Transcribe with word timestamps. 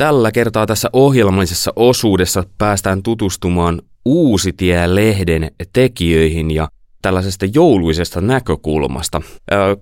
Tällä 0.00 0.32
kertaa 0.32 0.66
tässä 0.66 0.90
ohjelmallisessa 0.92 1.72
osuudessa 1.76 2.44
päästään 2.58 3.02
tutustumaan 3.02 3.82
Uusitie-lehden 4.04 5.50
tekijöihin 5.72 6.50
ja 6.50 6.68
tällaisesta 7.02 7.46
jouluisesta 7.54 8.20
näkökulmasta. 8.20 9.22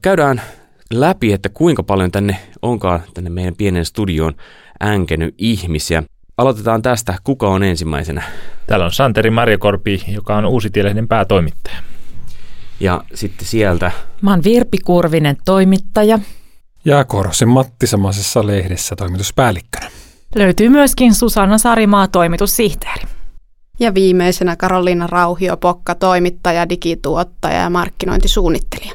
Käydään 0.03 0.43
läpi, 0.93 1.33
että 1.33 1.49
kuinka 1.49 1.83
paljon 1.83 2.11
tänne 2.11 2.37
onkaan 2.63 3.03
tänne 3.15 3.31
meidän 3.31 3.55
pienen 3.57 3.85
studioon 3.85 4.35
änkenyt 4.83 5.35
ihmisiä. 5.39 6.03
Aloitetaan 6.39 6.83
tästä. 6.83 7.15
Kuka 7.25 7.49
on 7.49 7.63
ensimmäisenä? 7.63 8.23
Täällä 8.67 8.85
on 8.87 8.93
Santeri 8.93 9.31
Marjakorpi, 9.31 10.03
joka 10.09 10.37
on 10.37 10.47
Uusitielehden 10.47 11.09
päätoimittaja. 11.09 11.77
Ja 12.81 13.05
sitten 13.15 13.47
sieltä... 13.47 13.93
Mä 14.23 14.31
oon 14.31 14.45
Virpi 14.45 14.79
Kurvinen, 14.79 15.37
toimittaja. 15.45 16.19
Ja 16.85 17.05
Korosen 17.05 17.49
Matti 17.49 17.87
samaisessa 17.87 18.47
lehdessä 18.47 18.97
toimituspäällikkönä. 18.97 19.91
Löytyy 20.35 20.69
myöskin 20.69 21.15
Susanna 21.15 21.59
Sarimaa, 21.59 22.09
toimitussihteeri. 22.09 23.03
Ja 23.81 23.95
viimeisenä 23.95 24.57
Karoliina 24.57 25.07
Rauhio, 25.07 25.57
Pokka, 25.57 25.95
toimittaja, 25.95 26.69
digituottaja 26.69 27.61
ja 27.61 27.71
markkinointisuunnittelija. 27.71 28.93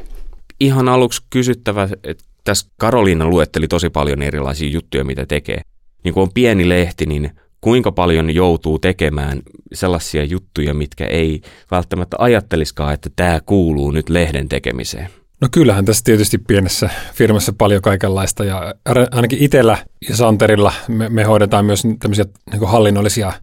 Ihan 0.59 0.89
aluksi 0.89 1.22
kysyttävä, 1.30 1.89
että 2.03 2.23
tässä 2.44 2.67
Karoliina 2.77 3.27
luetteli 3.27 3.67
tosi 3.67 3.89
paljon 3.89 4.22
erilaisia 4.22 4.70
juttuja, 4.70 5.03
mitä 5.03 5.25
tekee. 5.25 5.61
Niin 6.03 6.13
kun 6.13 6.23
on 6.23 6.34
pieni 6.34 6.70
lehti, 6.70 7.05
niin 7.05 7.31
kuinka 7.61 7.91
paljon 7.91 8.30
joutuu 8.30 8.80
tekemään 8.80 9.41
sellaisia 9.73 10.23
juttuja, 10.23 10.73
mitkä 10.73 11.05
ei 11.05 11.41
välttämättä 11.72 12.17
ajatteliskaan, 12.20 12.94
että 12.94 13.09
tämä 13.16 13.39
kuuluu 13.45 13.91
nyt 13.91 14.09
lehden 14.09 14.50
tekemiseen? 14.50 15.09
No 15.43 15.49
kyllähän 15.52 15.85
tässä 15.85 16.03
tietysti 16.03 16.38
pienessä 16.38 16.89
firmassa 17.13 17.53
paljon 17.57 17.81
kaikenlaista 17.81 18.43
ja 18.43 18.73
ainakin 19.11 19.43
itsellä 19.43 19.77
ja 20.09 20.16
Santerilla 20.16 20.73
me, 20.88 21.09
me 21.09 21.23
hoidetaan 21.23 21.66
myös 21.66 21.83
tämmöisiä 21.99 22.25
niin 22.52 22.67
hallinnollisia 22.67 23.33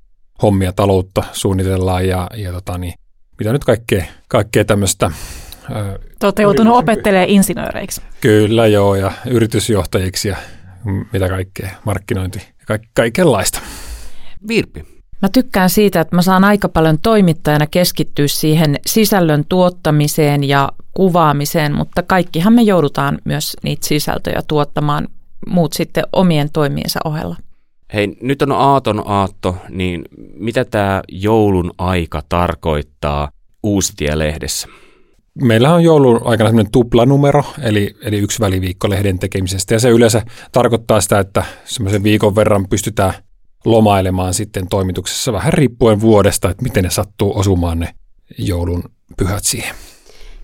hommia, 0.43 0.73
taloutta 0.73 1.25
suunnitellaan 1.33 2.09
ja, 2.09 2.29
ja 2.37 2.53
tota 2.53 2.79
niin, 2.79 2.95
mitä 3.39 3.53
nyt 3.53 3.65
kaikkea, 3.65 4.05
kaikkea 4.29 4.65
tämmöistä. 4.65 5.11
Te 6.19 6.27
olette 6.27 6.43
joutunut 6.43 6.77
opettelemaan 6.77 7.29
insinööreiksi. 7.29 8.01
Kyllä 8.21 8.67
joo 8.67 8.95
ja 8.95 9.13
yritysjohtajiksi 9.27 10.29
ja 10.29 10.37
mitä 11.13 11.29
kaikkea, 11.29 11.71
markkinointi 11.85 12.39
ja 12.39 12.67
ka- 12.67 12.85
kaikenlaista. 12.95 13.61
Virpi. 14.49 15.00
Mä 15.23 15.29
tykkään 15.29 15.71
siitä, 15.71 16.01
että 16.01 16.17
mä 16.17 16.23
saan 16.23 16.45
aika 16.45 16.69
paljon 16.69 16.99
toimittajana 17.03 17.67
keskittyä 17.67 18.29
siihen 18.29 18.77
sisällön 18.87 19.45
tuottamiseen 19.49 20.45
ja 20.45 20.69
kuvaamiseen, 20.95 21.75
mutta 21.75 22.03
kaikkihan 22.03 22.53
me 22.53 22.63
joudutaan 22.63 23.19
myös 23.25 23.57
niitä 23.63 23.87
sisältöjä 23.87 24.43
tuottamaan, 24.49 25.09
muut 25.47 25.73
sitten 25.73 26.05
omien 26.13 26.51
toimiensa 26.53 27.01
ohella. 27.05 27.37
Hei, 27.95 28.17
nyt 28.23 28.43
on 28.43 28.53
aaton 28.53 29.03
aatto, 29.07 29.57
niin 29.69 30.05
mitä 30.35 30.65
tämä 30.65 31.03
joulun 31.09 31.71
aika 31.79 32.23
tarkoittaa 32.29 33.31
Uusitie-lehdessä? 33.63 34.69
Meillä 35.43 35.75
on 35.75 35.83
joulun 35.83 36.21
aikana 36.25 36.51
sellainen 36.51 36.73
tuplanumero, 36.73 37.45
eli, 37.63 37.97
eli 38.03 38.19
yksi 38.19 38.41
väliviikko 38.41 38.91
lehden 38.91 39.19
tekemisestä, 39.19 39.75
ja 39.75 39.81
se 39.81 39.89
yleensä 39.89 40.23
tarkoittaa 40.53 41.01
sitä, 41.01 41.19
että 41.19 41.45
semmoisen 41.65 42.03
viikon 42.03 42.35
verran 42.37 42.69
pystytään 42.69 43.15
lomailemaan 43.65 44.35
sitten 44.35 44.69
toimituksessa 44.69 45.33
vähän 45.33 45.53
riippuen 45.53 46.01
vuodesta, 46.01 46.51
että 46.51 46.63
miten 46.63 46.85
ne 46.85 46.91
sattuu 46.91 47.39
osumaan 47.39 47.79
ne 47.79 47.95
joulun 48.39 48.83
pyhät 49.17 49.45
siihen. 49.45 49.75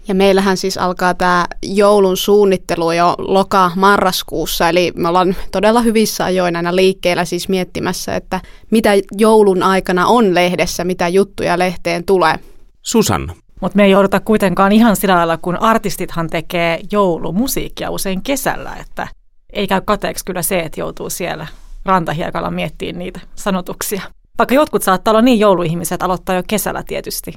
Ja 0.08 0.14
meillähän 0.14 0.56
siis 0.56 0.78
alkaa 0.78 1.14
tämä 1.14 1.46
joulun 1.62 2.16
suunnittelu 2.16 2.92
jo 2.92 3.14
loka-marraskuussa, 3.18 4.68
eli 4.68 4.92
me 4.96 5.08
ollaan 5.08 5.36
todella 5.52 5.80
hyvissä 5.80 6.24
ajoin 6.24 6.56
aina 6.56 6.76
liikkeellä 6.76 7.24
siis 7.24 7.48
miettimässä, 7.48 8.16
että 8.16 8.40
mitä 8.70 8.90
joulun 9.18 9.62
aikana 9.62 10.06
on 10.06 10.34
lehdessä, 10.34 10.84
mitä 10.84 11.08
juttuja 11.08 11.58
lehteen 11.58 12.04
tulee. 12.04 12.34
Susanna. 12.82 13.34
Mutta 13.60 13.76
me 13.76 13.84
ei 13.84 13.90
jouduta 13.90 14.20
kuitenkaan 14.20 14.72
ihan 14.72 14.96
sillä 14.96 15.16
lailla, 15.16 15.36
kun 15.36 15.62
artistithan 15.62 16.30
tekee 16.30 16.80
joulumusiikkia 16.92 17.90
usein 17.90 18.22
kesällä, 18.22 18.76
että 18.80 19.08
ei 19.52 19.66
käy 19.66 19.80
kateeksi 19.84 20.24
kyllä 20.24 20.42
se, 20.42 20.58
että 20.58 20.80
joutuu 20.80 21.10
siellä 21.10 21.46
rantahiekalla 21.86 22.50
miettimään 22.50 22.98
niitä 22.98 23.20
sanotuksia. 23.34 24.02
Vaikka 24.38 24.54
jotkut 24.54 24.82
saattaa 24.82 25.12
olla 25.12 25.22
niin 25.22 25.38
jouluihmiset, 25.38 26.02
aloittaa 26.02 26.34
jo 26.34 26.42
kesällä 26.46 26.82
tietysti 26.82 27.32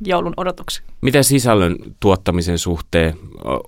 joulun 0.00 0.34
odotuksen. 0.36 0.84
Mitä 1.02 1.22
sisällön 1.22 1.76
tuottamisen 2.00 2.58
suhteen, 2.58 3.14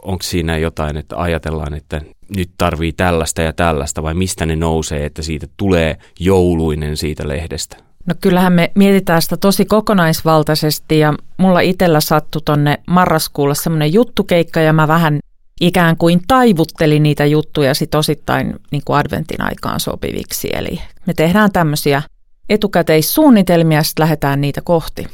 onko 0.02 0.22
siinä 0.22 0.58
jotain, 0.58 0.96
että 0.96 1.16
ajatellaan, 1.16 1.74
että 1.74 2.00
nyt 2.36 2.50
tarvii 2.58 2.92
tällaista 2.92 3.42
ja 3.42 3.52
tällaista, 3.52 4.02
vai 4.02 4.14
mistä 4.14 4.46
ne 4.46 4.56
nousee, 4.56 5.04
että 5.04 5.22
siitä 5.22 5.46
tulee 5.56 5.96
jouluinen 6.20 6.96
siitä 6.96 7.28
lehdestä? 7.28 7.76
No 8.06 8.14
kyllähän 8.20 8.52
me 8.52 8.72
mietitään 8.74 9.22
sitä 9.22 9.36
tosi 9.36 9.64
kokonaisvaltaisesti 9.64 10.98
ja 10.98 11.14
mulla 11.36 11.60
itsellä 11.60 12.00
sattui 12.00 12.42
tonne 12.44 12.78
marraskuulla 12.86 13.54
semmoinen 13.54 13.92
juttukeikka 13.92 14.60
ja 14.60 14.72
mä 14.72 14.88
vähän 14.88 15.18
ikään 15.60 15.96
kuin 15.96 16.20
taivuttelin 16.28 17.02
niitä 17.02 17.26
juttuja 17.26 17.74
sit 17.74 17.94
osittain 17.94 18.54
niin 18.70 18.82
kuin 18.84 18.96
adventin 18.96 19.42
aikaan 19.42 19.80
sopiviksi. 19.80 20.48
Eli 20.52 20.80
me 21.06 21.14
tehdään 21.14 21.52
tämmöisiä 21.52 22.02
etukäteissuunnitelmia 22.48 23.78
ja 23.78 23.82
sitten 23.82 24.02
lähdetään 24.02 24.40
niitä 24.40 24.60
kohti 24.60 25.06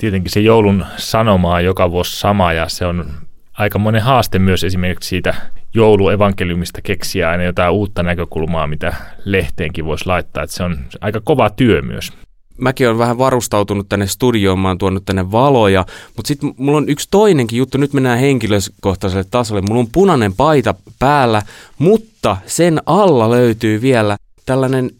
tietenkin 0.00 0.32
se 0.32 0.40
joulun 0.40 0.86
sanoma 0.96 1.54
on 1.54 1.64
joka 1.64 1.90
vuosi 1.90 2.20
sama 2.20 2.52
ja 2.52 2.68
se 2.68 2.86
on 2.86 3.10
aika 3.52 3.78
monen 3.78 4.02
haaste 4.02 4.38
myös 4.38 4.64
esimerkiksi 4.64 5.08
siitä 5.08 5.34
jouluevankeliumista 5.74 6.82
keksiä 6.82 7.30
aina 7.30 7.44
jotain 7.44 7.72
uutta 7.72 8.02
näkökulmaa, 8.02 8.66
mitä 8.66 8.94
lehteenkin 9.24 9.84
voisi 9.84 10.06
laittaa. 10.06 10.42
Että 10.42 10.56
se 10.56 10.62
on 10.62 10.78
aika 11.00 11.20
kova 11.20 11.50
työ 11.50 11.82
myös. 11.82 12.12
Mäkin 12.60 12.86
olen 12.86 12.98
vähän 12.98 13.18
varustautunut 13.18 13.88
tänne 13.88 14.06
studioon, 14.06 14.58
mä 14.58 14.68
oon 14.68 14.78
tuonut 14.78 15.04
tänne 15.04 15.30
valoja, 15.30 15.86
mutta 16.16 16.28
sitten 16.28 16.54
mulla 16.56 16.78
on 16.78 16.88
yksi 16.88 17.08
toinenkin 17.10 17.56
juttu, 17.56 17.78
nyt 17.78 17.92
mennään 17.92 18.18
henkilökohtaiselle 18.18 19.24
tasolle. 19.30 19.62
Mulla 19.62 19.80
on 19.80 19.88
punainen 19.92 20.34
paita 20.34 20.74
päällä, 20.98 21.42
mutta 21.78 22.36
sen 22.46 22.80
alla 22.86 23.30
löytyy 23.30 23.80
vielä 23.80 24.16
tällainen 24.46 24.90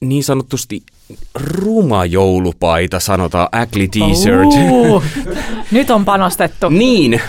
niin 0.00 0.24
sanotusti 0.24 0.82
ruma 1.34 2.04
joulupaita, 2.04 3.00
sanotaan 3.00 3.48
Ackley 3.52 3.88
T-shirt. 3.88 4.48
Nyt 5.70 5.90
on 5.90 6.04
panostettu. 6.04 6.68
niin, 6.68 7.20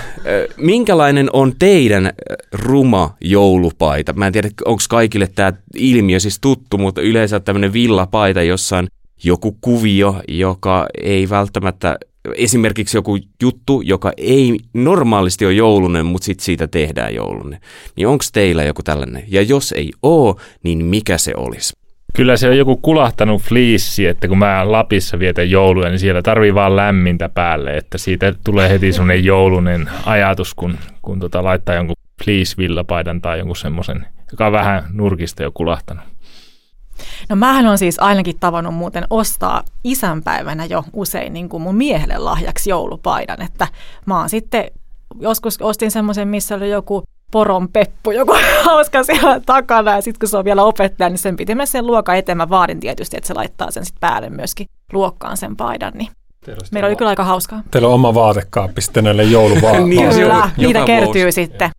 minkälainen 0.57 1.30
on 1.34 1.53
teidän 1.59 2.13
ruma 2.52 3.13
joulupaita? 3.22 4.13
Mä 4.13 4.28
en 4.28 4.34
tiedä, 4.34 4.50
onko 4.66 4.81
kaikille 4.90 5.28
tämä 5.36 5.53
ilmiö 5.75 6.19
siis 6.19 6.40
tuttu, 6.40 6.78
mutta 6.78 7.02
yleensä 7.02 7.40
tämmöinen 7.40 7.74
villapaita, 7.74 8.42
jossa 8.44 8.78
on 8.78 8.88
joku 9.23 9.57
kuvio, 9.61 10.21
joka 10.27 10.87
ei 11.01 11.29
välttämättä, 11.29 11.97
esimerkiksi 12.35 12.97
joku 12.97 13.17
juttu, 13.41 13.81
joka 13.81 14.11
ei 14.17 14.57
normaalisti 14.73 15.45
ole 15.45 15.53
joulunen, 15.53 16.05
mutta 16.05 16.25
sitten 16.25 16.45
siitä 16.45 16.67
tehdään 16.67 17.15
joulunen. 17.15 17.59
Niin 17.95 18.07
onko 18.07 18.23
teillä 18.33 18.63
joku 18.63 18.83
tällainen? 18.83 19.23
Ja 19.27 19.41
jos 19.41 19.71
ei 19.71 19.91
ole, 20.01 20.35
niin 20.63 20.85
mikä 20.85 21.17
se 21.17 21.33
olisi? 21.37 21.73
Kyllä 22.15 22.37
se 22.37 22.49
on 22.49 22.57
joku 22.57 22.77
kulahtanut 22.77 23.41
fliissi, 23.41 24.05
että 24.05 24.27
kun 24.27 24.37
mä 24.37 24.71
Lapissa 24.71 25.19
vietän 25.19 25.49
jouluja, 25.49 25.89
niin 25.89 25.99
siellä 25.99 26.21
tarvii 26.21 26.53
vaan 26.53 26.75
lämmintä 26.75 27.29
päälle, 27.29 27.77
että 27.77 27.97
siitä 27.97 28.33
tulee 28.45 28.69
heti 28.69 28.93
semmoinen 28.93 29.25
joulunen 29.25 29.89
ajatus, 30.05 30.53
kun, 30.53 30.77
kun 31.01 31.19
tota 31.19 31.43
laittaa 31.43 31.75
jonkun 31.75 31.95
fleece-villapaidan 32.23 33.21
tai 33.21 33.37
jonkun 33.37 33.55
semmoisen, 33.55 34.05
joka 34.31 34.45
on 34.45 34.51
vähän 34.51 34.83
nurkista 34.91 35.43
jo 35.43 35.51
kulahtanut. 35.53 36.03
No 37.29 37.35
mähän 37.35 37.67
on 37.67 37.78
siis 37.78 38.00
ainakin 38.00 38.39
tavannut 38.39 38.75
muuten 38.75 39.07
ostaa 39.09 39.63
isänpäivänä 39.83 40.66
jo 40.66 40.83
usein 40.94 41.33
niin 41.33 41.50
kuin 41.50 41.63
mun 41.63 41.75
miehelle 41.75 42.17
lahjaksi 42.17 42.69
joulupaidan, 42.69 43.41
että 43.41 43.67
mä 44.06 44.19
oon 44.19 44.29
sitten 44.29 44.66
joskus 45.19 45.61
ostin 45.61 45.91
semmoisen, 45.91 46.28
missä 46.28 46.56
oli 46.56 46.69
joku 46.69 47.03
poron 47.31 47.69
peppu, 47.69 48.11
joku 48.11 48.35
hauska 48.66 49.03
siellä 49.03 49.39
takana. 49.45 49.91
Ja 49.91 50.01
sitten 50.01 50.19
kun 50.19 50.29
se 50.29 50.38
on 50.38 50.45
vielä 50.45 50.63
opettaja, 50.63 51.09
niin 51.09 51.17
sen 51.17 51.35
piti 51.35 51.51
mennä 51.56 51.66
sen 51.66 51.88
luokan 51.88 52.18
eteen. 52.18 52.38
Mä 52.38 52.50
vaadin 52.50 52.80
tietysti, 52.80 53.18
että 53.18 53.27
se 53.27 53.33
laittaa 53.33 53.71
sen 53.71 53.86
sitten 53.86 54.00
päälle 54.00 54.30
myöskin 54.30 54.68
luokkaan 54.94 55.38
sen 55.38 55.56
paidan. 55.56 55.94
Niin 55.95 56.09
Meillä 56.71 56.88
oli 56.88 56.95
kyllä 56.95 57.09
aika 57.09 57.24
hauskaa. 57.24 57.62
Teillä 57.71 57.88
on 57.88 57.94
oma 57.94 58.13
vaatekaappi 58.13 58.81
sitten 58.81 59.03
näille 59.03 59.24
jouluvaatteille. 59.24 59.89
niin, 59.95 60.09
kyllä, 60.09 60.50
niitä 60.57 60.86
kertyy 60.86 61.31
sitten. 61.31 61.69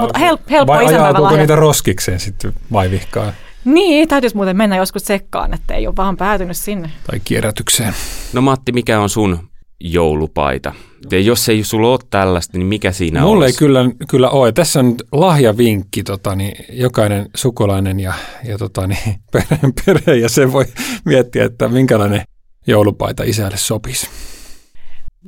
Mutta 0.00 0.18
hel- 0.18 0.38
helppo 0.50 0.72
Vai 0.72 0.86
ajaatuuko 0.86 1.36
niitä 1.36 1.56
roskikseen 1.56 2.20
sitten 2.20 2.52
vai 2.72 2.90
vihkaa? 2.90 3.32
Niin, 3.66 4.08
täytyisi 4.08 4.36
muuten 4.36 4.56
mennä 4.56 4.76
joskus 4.76 5.04
sekkaan, 5.04 5.54
että 5.54 5.74
ei 5.74 5.86
ole 5.86 5.96
vaan 5.96 6.16
päätynyt 6.16 6.56
sinne. 6.56 6.90
Tai 7.10 7.20
kierrätykseen. 7.24 7.94
No 8.32 8.40
Matti, 8.40 8.72
mikä 8.72 9.00
on 9.00 9.08
sun 9.08 9.38
joulupaita? 9.80 10.72
Ja 11.10 11.20
jos 11.20 11.48
ei 11.48 11.64
sulla 11.64 11.88
ole 11.88 11.98
tällaista, 12.10 12.58
niin 12.58 12.66
mikä 12.66 12.92
siinä 12.92 13.20
Mulle 13.20 13.44
olisi? 13.44 13.54
ei 13.54 13.58
kyllä, 13.58 13.80
kyllä 14.08 14.30
ole. 14.30 14.52
Tässä 14.52 14.80
on 14.80 14.94
lahjavinkki, 15.12 16.02
tota, 16.02 16.34
niin 16.34 16.64
jokainen 16.72 17.26
sukulainen 17.34 18.00
ja, 18.00 18.14
ja 18.44 18.58
tota, 18.58 18.86
niin, 18.86 18.98
perhe, 19.32 19.58
perhe, 19.86 20.14
ja 20.14 20.28
se 20.28 20.52
voi 20.52 20.64
miettiä, 21.04 21.44
että 21.44 21.68
minkälainen 21.68 22.22
joulupaita 22.66 23.22
isälle 23.22 23.56
sopisi. 23.56 24.08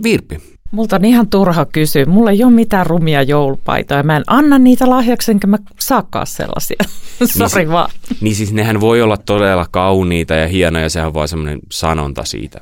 Virpi. 0.02 0.57
Multa 0.70 0.96
on 0.96 1.04
ihan 1.04 1.28
turha 1.28 1.66
kysyä. 1.66 2.04
Mulla 2.04 2.30
ei 2.30 2.44
ole 2.44 2.52
mitään 2.52 2.86
rumia 2.86 3.22
joulupaitoja. 3.22 4.02
Mä 4.02 4.16
en 4.16 4.22
anna 4.26 4.58
niitä 4.58 4.90
lahjaksi, 4.90 5.30
enkä 5.30 5.46
mä 5.46 5.58
saakaan 5.80 6.26
sellaisia. 6.26 6.84
Sori 7.24 7.64
Niin 7.64 7.72
vaan. 7.72 7.90
Niin 8.20 8.34
siis 8.34 8.52
nehän 8.52 8.80
voi 8.80 9.02
olla 9.02 9.16
todella 9.16 9.66
kauniita 9.70 10.34
ja 10.34 10.48
hienoja, 10.48 10.90
sehän 10.90 11.06
on 11.06 11.14
vaan 11.14 11.28
semmoinen 11.28 11.58
sanonta 11.70 12.24
siitä. 12.24 12.60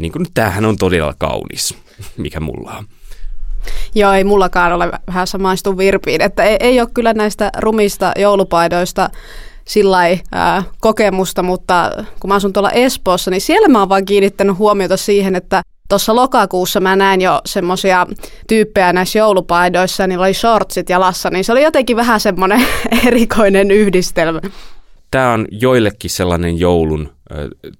Niin 0.00 0.12
kuin 0.12 0.20
nyt 0.20 0.30
tämähän 0.34 0.64
on 0.64 0.76
todella 0.76 1.14
kaunis, 1.18 1.74
mikä 2.16 2.40
mulla 2.40 2.74
on. 2.78 2.84
Joo, 3.94 4.12
ei 4.12 4.24
mullakaan 4.24 4.72
ole 4.72 4.90
vähän 5.06 5.26
samaistu 5.26 5.78
virpiin, 5.78 6.20
että 6.20 6.44
ei, 6.44 6.56
ei 6.60 6.80
ole 6.80 6.88
kyllä 6.94 7.14
näistä 7.14 7.50
rumista 7.58 8.12
joulupaidoista 8.16 9.10
sillä 9.64 9.98
kokemusta, 10.80 11.42
mutta 11.42 11.92
kun 12.20 12.28
mä 12.28 12.34
asun 12.34 12.52
tuolla 12.52 12.70
Espoossa, 12.70 13.30
niin 13.30 13.40
siellä 13.40 13.68
mä 13.68 13.78
oon 13.78 13.88
vaan 13.88 14.04
kiinnittänyt 14.04 14.58
huomiota 14.58 14.96
siihen, 14.96 15.36
että 15.36 15.62
tuossa 15.88 16.14
lokakuussa 16.14 16.80
mä 16.80 16.96
näin 16.96 17.20
jo 17.20 17.40
semmoisia 17.46 18.06
tyyppejä 18.48 18.92
näissä 18.92 19.18
joulupaidoissa, 19.18 20.02
ja 20.02 20.06
niillä 20.06 20.24
oli 20.24 20.34
shortsit 20.34 20.90
jalassa, 20.90 21.30
niin 21.30 21.44
se 21.44 21.52
oli 21.52 21.62
jotenkin 21.62 21.96
vähän 21.96 22.20
semmoinen 22.20 22.66
erikoinen 23.06 23.70
yhdistelmä. 23.70 24.40
Tämä 25.10 25.32
on 25.32 25.46
joillekin 25.50 26.10
sellainen 26.10 26.58
joulun 26.58 27.08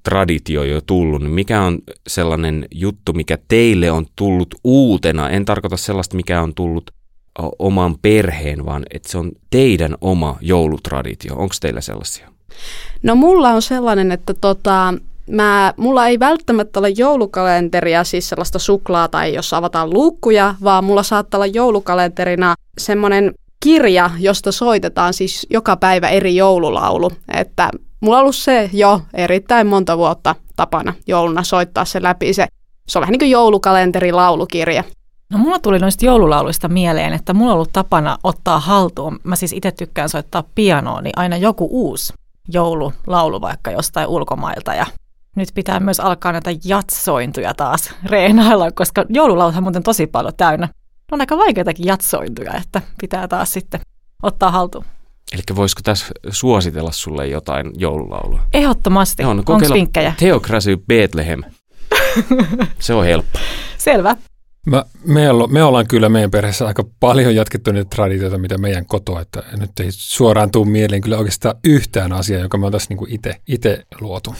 traditio 0.02 0.62
jo 0.62 0.80
tullut. 0.80 1.22
Niin 1.22 1.32
mikä 1.32 1.62
on 1.62 1.78
sellainen 2.06 2.66
juttu, 2.74 3.12
mikä 3.12 3.38
teille 3.48 3.90
on 3.90 4.06
tullut 4.16 4.54
uutena? 4.64 5.30
En 5.30 5.44
tarkoita 5.44 5.76
sellaista, 5.76 6.16
mikä 6.16 6.42
on 6.42 6.54
tullut 6.54 6.90
oman 7.58 7.98
perheen, 8.02 8.64
vaan 8.64 8.82
että 8.90 9.10
se 9.10 9.18
on 9.18 9.32
teidän 9.50 9.94
oma 10.00 10.36
joulutraditio. 10.40 11.34
Onko 11.36 11.54
teillä 11.60 11.80
sellaisia? 11.80 12.28
No 13.02 13.14
mulla 13.14 13.48
on 13.48 13.62
sellainen, 13.62 14.12
että 14.12 14.34
tota, 14.34 14.94
mä, 15.30 15.74
mulla 15.76 16.06
ei 16.06 16.20
välttämättä 16.20 16.78
ole 16.78 16.88
joulukalenteria, 16.88 18.04
siis 18.04 18.28
sellaista 18.28 18.58
suklaa 18.58 19.08
tai 19.08 19.34
jos 19.34 19.52
avataan 19.52 19.90
luukkuja, 19.90 20.54
vaan 20.64 20.84
mulla 20.84 21.02
saattaa 21.02 21.38
olla 21.38 21.46
joulukalenterina 21.46 22.54
semmoinen 22.78 23.34
kirja, 23.62 24.10
josta 24.18 24.52
soitetaan 24.52 25.14
siis 25.14 25.46
joka 25.50 25.76
päivä 25.76 26.08
eri 26.08 26.36
joululaulu. 26.36 27.10
Että 27.34 27.70
mulla 28.00 28.16
on 28.16 28.22
ollut 28.22 28.36
se 28.36 28.70
jo 28.72 29.00
erittäin 29.14 29.66
monta 29.66 29.98
vuotta 29.98 30.34
tapana 30.56 30.94
jouluna 31.06 31.42
soittaa 31.42 31.84
se 31.84 32.02
läpi. 32.02 32.32
Se, 32.32 32.46
se 32.88 32.98
on 32.98 33.00
vähän 33.00 33.12
niin 33.12 33.20
kuin 33.20 33.30
joulukalenteri 33.30 34.12
laulukirja. 34.12 34.84
No 35.32 35.38
mulla 35.38 35.58
tuli 35.58 35.78
noista 35.78 36.06
joululauluista 36.06 36.68
mieleen, 36.68 37.12
että 37.12 37.34
mulla 37.34 37.50
on 37.50 37.54
ollut 37.54 37.72
tapana 37.72 38.18
ottaa 38.24 38.60
haltuun. 38.60 39.18
Mä 39.24 39.36
siis 39.36 39.52
itse 39.52 39.72
tykkään 39.72 40.08
soittaa 40.08 40.44
pianoa, 40.54 41.00
niin 41.00 41.12
aina 41.16 41.36
joku 41.36 41.68
uusi 41.70 42.12
joululaulu 42.48 43.40
vaikka 43.40 43.70
jostain 43.70 44.08
ulkomailta. 44.08 44.74
Ja 44.74 44.86
nyt 45.36 45.48
pitää 45.54 45.80
myös 45.80 46.00
alkaa 46.00 46.32
näitä 46.32 46.50
jatsointuja 46.64 47.54
taas 47.54 47.94
reenailla, 48.04 48.72
koska 48.72 49.04
joululauluthan 49.08 49.62
muuten 49.62 49.82
tosi 49.82 50.06
paljon 50.06 50.34
täynnä. 50.36 50.66
Ne 50.66 51.14
on 51.14 51.20
aika 51.20 51.36
vaikeitakin 51.36 51.86
jatsointuja, 51.86 52.54
että 52.54 52.82
pitää 53.00 53.28
taas 53.28 53.52
sitten 53.52 53.80
ottaa 54.22 54.50
haltuun. 54.50 54.84
Eli 55.32 55.42
voisiko 55.56 55.80
tässä 55.84 56.06
suositella 56.30 56.92
sulle 56.92 57.26
jotain 57.26 57.70
joululaulua? 57.76 58.40
Ehdottomasti. 58.54 59.22
No 59.22 59.30
Onko 59.30 59.58
vinkkejä? 59.72 60.14
Theocracy 60.18 60.76
Bethlehem. 60.76 61.42
Se 62.78 62.94
on 62.94 63.04
helppo. 63.04 63.38
Selvä. 63.78 64.16
Mä, 64.66 64.84
me, 65.04 65.30
olla, 65.30 65.46
me 65.46 65.62
ollaan 65.62 65.86
kyllä 65.86 66.08
meidän 66.08 66.30
perheessä 66.30 66.66
aika 66.66 66.84
paljon 67.00 67.34
jatkettu 67.34 67.72
niitä 67.72 67.88
traditioita, 67.90 68.38
mitä 68.38 68.58
meidän 68.58 68.86
kotoa, 68.86 69.20
että 69.20 69.42
nyt 69.56 69.80
ei 69.80 69.88
suoraan 69.90 70.50
tuu 70.50 70.64
mieleen 70.64 71.02
kyllä 71.02 71.18
oikeastaan 71.18 71.54
yhtään 71.64 72.12
asiaa, 72.12 72.42
joka 72.42 72.58
me 72.58 72.66
oltaisiin 72.66 72.98
niin 72.98 73.14
itse, 73.14 73.34
itse 73.48 73.84
luotu. 74.00 74.34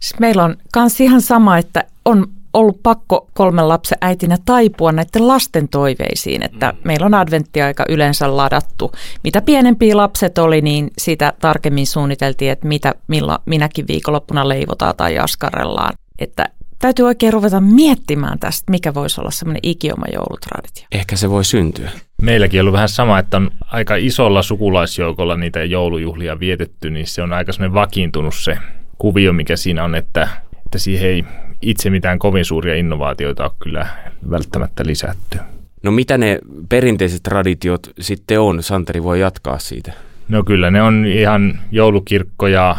Siis 0.00 0.20
meillä 0.20 0.44
on 0.44 0.56
myös 0.76 1.00
ihan 1.00 1.20
sama, 1.20 1.58
että 1.58 1.84
on 2.04 2.26
ollut 2.54 2.82
pakko 2.82 3.28
kolmen 3.34 3.68
lapsen 3.68 3.98
äitinä 4.00 4.36
taipua 4.44 4.92
näiden 4.92 5.28
lasten 5.28 5.68
toiveisiin, 5.68 6.42
että 6.42 6.72
mm. 6.72 6.78
meillä 6.84 7.06
on 7.06 7.14
adventtiaika 7.14 7.84
yleensä 7.88 8.36
ladattu. 8.36 8.92
Mitä 9.24 9.42
pienempiä 9.42 9.96
lapset 9.96 10.38
oli, 10.38 10.60
niin 10.60 10.90
sitä 10.98 11.32
tarkemmin 11.40 11.86
suunniteltiin, 11.86 12.52
että 12.52 12.68
mitä 12.68 12.94
milla, 13.08 13.40
minäkin 13.46 13.86
viikonloppuna 13.88 14.48
leivotaan 14.48 14.96
tai 14.96 15.18
askarellaan. 15.18 15.94
Että 16.18 16.44
täytyy 16.78 17.04
oikein 17.04 17.32
ruveta 17.32 17.60
miettimään 17.60 18.38
tästä, 18.38 18.70
mikä 18.70 18.94
voisi 18.94 19.20
olla 19.20 19.30
semmoinen 19.30 19.60
ikioma 19.62 20.06
joulutraditio. 20.12 20.86
Ehkä 20.92 21.16
se 21.16 21.30
voi 21.30 21.44
syntyä. 21.44 21.90
Meilläkin 22.22 22.60
on 22.60 22.62
ollut 22.62 22.72
vähän 22.72 22.88
sama, 22.88 23.18
että 23.18 23.36
on 23.36 23.50
aika 23.66 23.96
isolla 23.96 24.42
sukulaisjoukolla 24.42 25.36
niitä 25.36 25.64
joulujuhlia 25.64 26.40
vietetty, 26.40 26.90
niin 26.90 27.06
se 27.06 27.22
on 27.22 27.32
aika 27.32 27.52
semmoinen 27.52 27.74
vakiintunut 27.74 28.34
se 28.34 28.58
kuvio, 28.98 29.32
mikä 29.32 29.56
siinä 29.56 29.84
on, 29.84 29.94
että, 29.94 30.28
että 30.66 30.78
siihen 30.78 31.08
ei 31.08 31.24
itse 31.62 31.90
mitään 31.90 32.18
kovin 32.18 32.44
suuria 32.44 32.74
innovaatioita 32.74 33.44
ole 33.44 33.52
kyllä 33.58 33.86
välttämättä 34.30 34.82
lisätty. 34.86 35.38
No 35.82 35.90
mitä 35.90 36.18
ne 36.18 36.38
perinteiset 36.68 37.22
traditiot 37.22 37.90
sitten 38.00 38.40
on? 38.40 38.62
Santeri 38.62 39.02
voi 39.02 39.20
jatkaa 39.20 39.58
siitä. 39.58 39.92
No 40.28 40.42
kyllä, 40.42 40.70
ne 40.70 40.82
on 40.82 41.06
ihan 41.06 41.60
joulukirkko 41.70 42.46
ja 42.46 42.76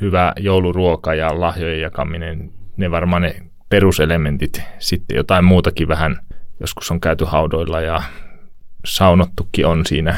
hyvä 0.00 0.32
jouluruoka 0.36 1.14
ja 1.14 1.40
lahjojen 1.40 1.80
jakaminen. 1.80 2.50
Ne 2.76 2.90
varmaan 2.90 3.22
ne 3.22 3.36
peruselementit. 3.68 4.62
Sitten 4.78 5.16
jotain 5.16 5.44
muutakin 5.44 5.88
vähän, 5.88 6.16
joskus 6.60 6.90
on 6.90 7.00
käyty 7.00 7.24
haudoilla 7.24 7.80
ja 7.80 8.02
saunottukin 8.84 9.66
on 9.66 9.86
siinä 9.86 10.16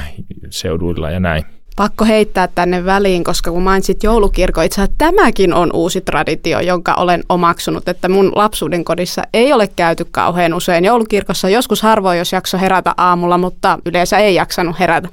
seuduilla 0.50 1.10
ja 1.10 1.20
näin. 1.20 1.44
Pakko 1.76 2.04
heittää 2.04 2.48
tänne 2.48 2.84
väliin, 2.84 3.24
koska 3.24 3.50
kun 3.50 3.62
mainitsit 3.62 4.02
joulukirkko, 4.02 4.62
itse 4.62 4.82
asiassa 4.82 4.96
tämäkin 4.98 5.54
on 5.54 5.70
uusi 5.72 6.00
traditio, 6.00 6.60
jonka 6.60 6.94
olen 6.94 7.22
omaksunut, 7.28 7.88
että 7.88 8.08
mun 8.08 8.32
lapsuuden 8.34 8.84
kodissa 8.84 9.22
ei 9.34 9.52
ole 9.52 9.68
käyty 9.68 10.06
kauhean 10.10 10.54
usein. 10.54 10.84
Joulukirkossa 10.84 11.48
joskus 11.48 11.82
harvoin, 11.82 12.18
jos 12.18 12.32
jakso 12.32 12.58
herätä 12.58 12.94
aamulla, 12.96 13.38
mutta 13.38 13.78
yleensä 13.86 14.18
ei 14.18 14.34
jaksanut 14.34 14.78
herätä. 14.78 15.08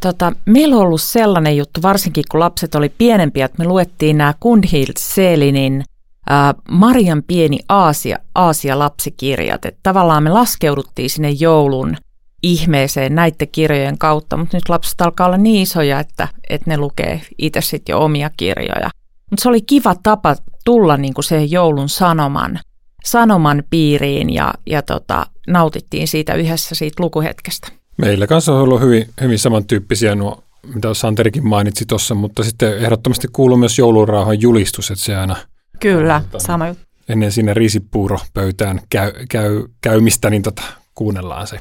Tota, 0.00 0.32
meillä 0.46 0.76
on 0.76 0.82
ollut 0.82 1.02
sellainen 1.02 1.56
juttu, 1.56 1.82
varsinkin 1.82 2.24
kun 2.30 2.40
lapset 2.40 2.74
oli 2.74 2.88
pienempiä, 2.88 3.44
että 3.44 3.58
me 3.58 3.68
luettiin 3.68 4.18
nämä 4.18 4.34
Kundhild 4.40 4.92
Selinin 4.98 5.84
äh, 6.30 6.54
Marian 6.70 7.22
pieni 7.22 7.58
Aasia, 7.68 8.18
Aasia-lapsikirjat. 8.34 9.64
Että 9.64 9.80
tavallaan 9.82 10.22
me 10.22 10.30
laskeuduttiin 10.30 11.10
sinne 11.10 11.30
joulun 11.30 11.96
ihmeeseen 12.42 13.14
näiden 13.14 13.48
kirjojen 13.52 13.98
kautta, 13.98 14.36
mutta 14.36 14.56
nyt 14.56 14.68
lapset 14.68 15.00
alkaa 15.00 15.26
olla 15.26 15.36
niin 15.36 15.62
isoja, 15.62 16.00
että, 16.00 16.28
että 16.50 16.70
ne 16.70 16.76
lukee 16.76 17.22
itse 17.38 17.60
sitten 17.60 17.92
jo 17.92 18.04
omia 18.04 18.30
kirjoja. 18.36 18.90
Mutta 19.30 19.42
se 19.42 19.48
oli 19.48 19.60
kiva 19.60 19.94
tapa 20.02 20.36
tulla 20.64 20.96
niinku 20.96 21.22
siihen 21.22 21.50
joulun 21.50 21.88
sanoman, 21.88 22.58
sanoman 23.04 23.62
piiriin 23.70 24.34
ja, 24.34 24.54
ja 24.66 24.82
tota, 24.82 25.26
nautittiin 25.48 26.08
siitä 26.08 26.34
yhdessä 26.34 26.74
siitä 26.74 27.02
lukuhetkestä. 27.02 27.68
Meillä 27.98 28.26
kanssa 28.26 28.52
on 28.52 28.60
ollut 28.60 28.80
hyvin, 28.80 29.08
hyvin 29.20 29.38
samantyyppisiä 29.38 30.14
nuo, 30.14 30.44
mitä 30.74 30.94
Santerikin 30.94 31.46
mainitsi 31.46 31.86
tuossa, 31.86 32.14
mutta 32.14 32.44
sitten 32.44 32.78
ehdottomasti 32.78 33.28
kuuluu 33.32 33.56
myös 33.56 33.78
joulurauhan 33.78 34.40
julistus, 34.40 34.90
että 34.90 35.04
se 35.04 35.16
aina 35.16 35.36
Kyllä, 35.80 36.22
sama 36.38 36.68
juttu. 36.68 36.84
ennen 37.08 37.32
sinne 37.32 37.54
riisipuuropöytään 37.54 38.80
käy, 38.90 39.12
käy, 39.30 39.64
käymistä, 39.80 40.30
niin 40.30 40.42
tota, 40.42 40.62
kuunnellaan 40.94 41.46
se. 41.46 41.60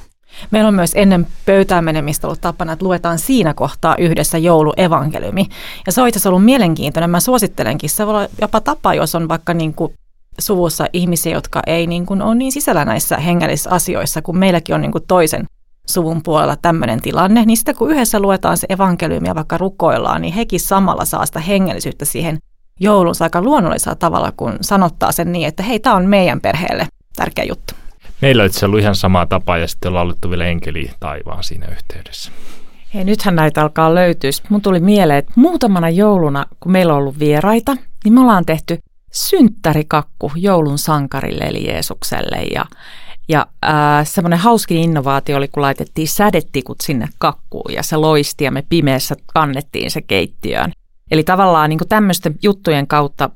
Meillä 0.51 0.67
on 0.67 0.73
myös 0.73 0.91
ennen 0.95 1.27
pöytään 1.45 1.83
menemistä 1.83 2.27
ollut 2.27 2.41
tapana, 2.41 2.73
että 2.73 2.85
luetaan 2.85 3.19
siinä 3.19 3.53
kohtaa 3.53 3.95
yhdessä 3.97 4.37
jouluevankeliumi. 4.37 5.45
Ja 5.85 5.91
se 5.91 6.01
on 6.01 6.07
itse 6.07 6.17
asiassa 6.17 6.29
ollut 6.29 6.45
mielenkiintoinen. 6.45 7.09
Mä 7.09 7.19
suosittelenkin, 7.19 7.89
se 7.89 8.05
voi 8.05 8.15
olla 8.15 8.27
jopa 8.41 8.61
tapa, 8.61 8.93
jos 8.93 9.15
on 9.15 9.27
vaikka 9.27 9.53
niin 9.53 9.73
kuin 9.73 9.93
suvussa 10.39 10.85
ihmisiä, 10.93 11.33
jotka 11.33 11.61
ei 11.67 11.87
niin 11.87 12.05
kuin 12.05 12.21
ole 12.21 12.35
niin 12.35 12.51
sisällä 12.51 12.85
näissä 12.85 13.17
hengellisissä 13.17 13.69
asioissa, 13.69 14.21
kun 14.21 14.37
meilläkin 14.37 14.75
on 14.75 14.81
niin 14.81 14.91
kuin 14.91 15.03
toisen 15.07 15.45
suvun 15.87 16.23
puolella 16.23 16.55
tämmöinen 16.61 17.01
tilanne, 17.01 17.45
niin 17.45 17.57
sitten 17.57 17.75
kun 17.75 17.91
yhdessä 17.91 18.19
luetaan 18.19 18.57
se 18.57 18.67
evankeliumi 18.69 19.27
ja 19.27 19.35
vaikka 19.35 19.57
rukoillaan, 19.57 20.21
niin 20.21 20.33
hekin 20.33 20.59
samalla 20.59 21.05
saa 21.05 21.25
sitä 21.25 21.39
hengellisyyttä 21.39 22.05
siihen 22.05 22.37
joulunsa 22.79 23.25
aika 23.25 23.41
luonnollisella 23.41 23.95
tavalla, 23.95 24.31
kun 24.37 24.57
sanottaa 24.61 25.11
sen 25.11 25.31
niin, 25.31 25.47
että 25.47 25.63
hei, 25.63 25.79
tämä 25.79 25.95
on 25.95 26.05
meidän 26.05 26.41
perheelle 26.41 26.87
tärkeä 27.15 27.45
juttu. 27.45 27.73
Meillä 28.21 28.43
on 28.43 28.47
itse 28.47 28.65
ollut 28.65 28.79
ihan 28.79 28.95
sama 28.95 29.25
tapa 29.25 29.57
ja 29.57 29.67
sitten 29.67 29.89
on 29.89 29.93
laulettu 29.93 30.29
vielä 30.29 30.45
enkeli 30.45 30.91
taivaan 30.99 31.43
siinä 31.43 31.67
yhteydessä. 31.67 32.31
Hei, 32.93 33.03
nythän 33.03 33.35
näitä 33.35 33.61
alkaa 33.61 33.95
löytyä. 33.95 34.29
Mun 34.49 34.61
tuli 34.61 34.79
mieleen, 34.79 35.19
että 35.19 35.33
muutamana 35.35 35.89
jouluna, 35.89 36.45
kun 36.59 36.71
meillä 36.71 36.93
on 36.93 36.99
ollut 36.99 37.19
vieraita, 37.19 37.77
niin 38.03 38.13
me 38.13 38.21
ollaan 38.21 38.45
tehty 38.45 38.77
synttärikakku 39.11 40.31
joulun 40.35 40.77
sankarille 40.77 41.43
eli 41.43 41.67
Jeesukselle. 41.67 42.37
Ja, 42.53 42.65
ja 43.29 43.47
äh, 43.65 44.07
semmoinen 44.07 44.39
hauskin 44.39 44.77
innovaatio 44.77 45.37
oli, 45.37 45.47
kun 45.47 45.61
laitettiin 45.61 46.07
sädetikut 46.07 46.81
sinne 46.81 47.07
kakkuun 47.17 47.73
ja 47.73 47.83
se 47.83 47.97
loisti 47.97 48.43
ja 48.43 48.51
me 48.51 48.63
pimeässä 48.69 49.15
kannettiin 49.33 49.91
se 49.91 50.01
keittiöön. 50.01 50.71
Eli 51.11 51.23
tavallaan 51.23 51.69
niin 51.69 51.79
tämmöisten 51.89 52.35
juttujen 52.43 52.87
kautta 52.87 53.29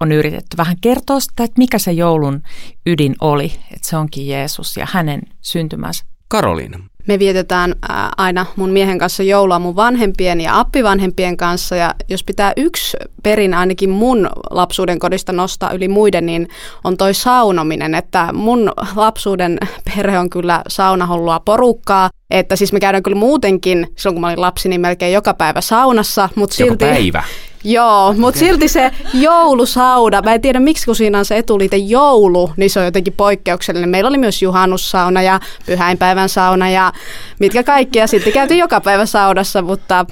on 0.00 0.12
yritetty 0.12 0.56
vähän 0.56 0.76
kertoa 0.80 1.20
sitä, 1.20 1.44
että 1.44 1.58
mikä 1.58 1.78
se 1.78 1.92
joulun 1.92 2.42
ydin 2.86 3.16
oli, 3.20 3.52
että 3.72 3.88
se 3.88 3.96
onkin 3.96 4.28
Jeesus 4.28 4.76
ja 4.76 4.86
hänen 4.90 5.22
syntymänsä. 5.40 6.04
Karoliina, 6.28 6.78
me 7.06 7.18
vietetään 7.18 7.74
ää, 7.88 8.10
aina 8.16 8.46
mun 8.56 8.70
miehen 8.70 8.98
kanssa 8.98 9.22
joulua 9.22 9.58
mun 9.58 9.76
vanhempien 9.76 10.40
ja 10.40 10.58
appivanhempien 10.58 11.36
kanssa. 11.36 11.76
Ja 11.76 11.94
jos 12.08 12.24
pitää 12.24 12.52
yksi 12.56 12.96
perin 13.22 13.54
ainakin 13.54 13.90
mun 13.90 14.30
lapsuuden 14.50 14.98
kodista 14.98 15.32
nostaa 15.32 15.72
yli 15.72 15.88
muiden, 15.88 16.26
niin 16.26 16.48
on 16.84 16.96
toi 16.96 17.14
saunominen. 17.14 17.94
Että 17.94 18.32
mun 18.32 18.72
lapsuuden 18.96 19.58
perhe 19.84 20.18
on 20.18 20.30
kyllä 20.30 20.62
saunahollua 20.68 21.40
porukkaa. 21.40 22.10
Että 22.30 22.56
siis 22.56 22.72
me 22.72 22.80
käydään 22.80 23.02
kyllä 23.02 23.18
muutenkin, 23.18 23.86
silloin 23.96 24.14
kun 24.14 24.20
mä 24.20 24.26
olin 24.26 24.40
lapsi, 24.40 24.68
niin 24.68 24.80
melkein 24.80 25.12
joka 25.12 25.34
päivä 25.34 25.60
saunassa. 25.60 26.28
Mutta 26.34 26.56
Joka 26.58 26.70
silti, 26.70 26.84
päivä. 26.84 27.22
Joo, 27.66 28.14
mutta 28.18 28.38
silti 28.40 28.68
se 28.68 28.90
joulusauda, 29.14 30.22
mä 30.22 30.34
en 30.34 30.40
tiedä 30.40 30.60
miksi 30.60 30.86
kun 30.86 30.96
siinä 30.96 31.18
on 31.18 31.24
se 31.24 31.36
etuliite 31.36 31.76
joulu, 31.76 32.50
niin 32.56 32.70
se 32.70 32.78
on 32.78 32.84
jotenkin 32.84 33.12
poikkeuksellinen. 33.12 33.88
Meillä 33.88 34.08
oli 34.08 34.18
myös 34.18 34.42
juhannussauna 34.42 35.22
ja 35.22 35.40
pyhäinpäivän 35.66 36.28
sauna 36.28 36.70
ja 36.70 36.92
mitkä 37.38 37.62
kaikkia. 37.62 38.06
Sitten 38.06 38.32
käytiin 38.32 38.58
joka 38.58 38.80
päivä 38.80 39.06
saunassa, 39.06 39.62
mutta 39.62 40.06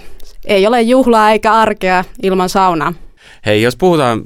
ei 0.45 0.67
ole 0.67 0.83
juhlaa 0.83 1.31
eikä 1.31 1.53
arkea 1.53 2.05
ilman 2.23 2.49
saunaa. 2.49 2.93
Hei, 3.47 3.63
jos 3.63 3.77
puhutaan 3.77 4.23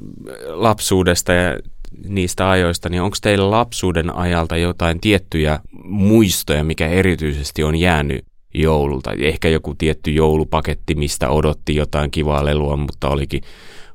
lapsuudesta 0.47 1.33
ja 1.33 1.59
niistä 2.07 2.49
ajoista, 2.49 2.89
niin 2.89 3.01
onko 3.01 3.17
teillä 3.21 3.51
lapsuuden 3.51 4.15
ajalta 4.15 4.57
jotain 4.57 4.99
tiettyjä 4.99 5.59
muistoja, 5.83 6.63
mikä 6.63 6.87
erityisesti 6.87 7.63
on 7.63 7.75
jäänyt 7.75 8.28
joululta? 8.53 9.11
Ehkä 9.19 9.49
joku 9.49 9.75
tietty 9.75 10.11
joulupaketti, 10.11 10.95
mistä 10.95 11.29
odotti 11.29 11.75
jotain 11.75 12.11
kivaa 12.11 12.45
lelua, 12.45 12.77
mutta 12.77 13.09
olikin 13.09 13.41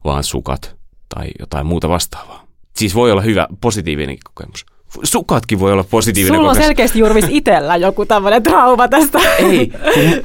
vaan 0.05 0.25
sukat 0.25 0.77
tai 1.15 1.27
jotain 1.41 1.67
muuta 1.67 1.89
vastaavaa. 1.89 2.45
Siis 2.77 2.95
voi 2.95 3.13
olla 3.13 3.23
hyvä, 3.23 3.49
positiivinen 3.61 4.17
kokemus. 4.35 4.67
Sukatkin 5.03 5.61
voi 5.61 5.73
olla 5.73 5.85
positiivinen 5.91 6.37
Sulla 6.37 6.49
on 6.51 6.55
kokemus. 6.55 6.67
selkeästi 6.67 6.99
Jurvis 6.99 7.25
itsellä 7.29 7.77
joku 7.77 8.07
tämmöinen 8.07 8.43
trauma 8.43 8.89
tästä. 8.89 9.19
Ei, 9.39 9.73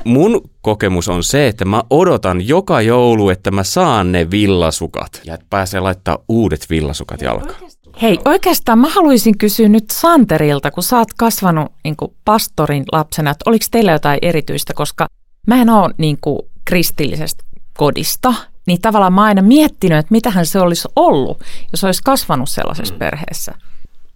mun 0.03 0.41
kokemus 0.61 1.07
on 1.09 1.23
se, 1.23 1.47
että 1.47 1.65
mä 1.65 1.83
odotan 1.89 2.47
joka 2.47 2.81
joulu, 2.81 3.29
että 3.29 3.51
mä 3.51 3.63
saan 3.63 4.11
ne 4.11 4.31
villasukat 4.31 5.21
ja 5.25 5.33
että 5.33 5.45
pääsee 5.49 5.79
laittaa 5.79 6.17
uudet 6.27 6.65
villasukat 6.69 7.21
jalkaan. 7.21 7.55
Hei, 8.01 8.19
oikeastaan 8.25 8.79
mä 8.79 8.89
haluaisin 8.89 9.37
kysyä 9.37 9.69
nyt 9.69 9.83
Santerilta, 9.91 10.71
kun 10.71 10.83
sä 10.83 10.97
oot 10.97 11.13
kasvanut 11.17 11.71
niin 11.83 11.95
kuin 11.95 12.13
pastorin 12.25 12.83
lapsena, 12.91 13.31
että 13.31 13.49
oliko 13.49 13.65
teillä 13.71 13.91
jotain 13.91 14.19
erityistä, 14.21 14.73
koska 14.73 15.07
mä 15.47 15.61
en 15.61 15.69
ole 15.69 15.93
niin 15.97 16.17
kuin 16.21 16.39
kristillisestä 16.65 17.43
kodista, 17.77 18.33
niin 18.67 18.81
tavallaan 18.81 19.13
mä 19.13 19.23
aina 19.23 19.41
miettinyt, 19.41 19.97
että 19.97 20.11
mitähän 20.11 20.45
se 20.45 20.59
olisi 20.59 20.87
ollut, 20.95 21.43
jos 21.71 21.83
olisi 21.83 22.03
kasvanut 22.03 22.49
sellaisessa 22.49 22.95
perheessä. 22.95 23.53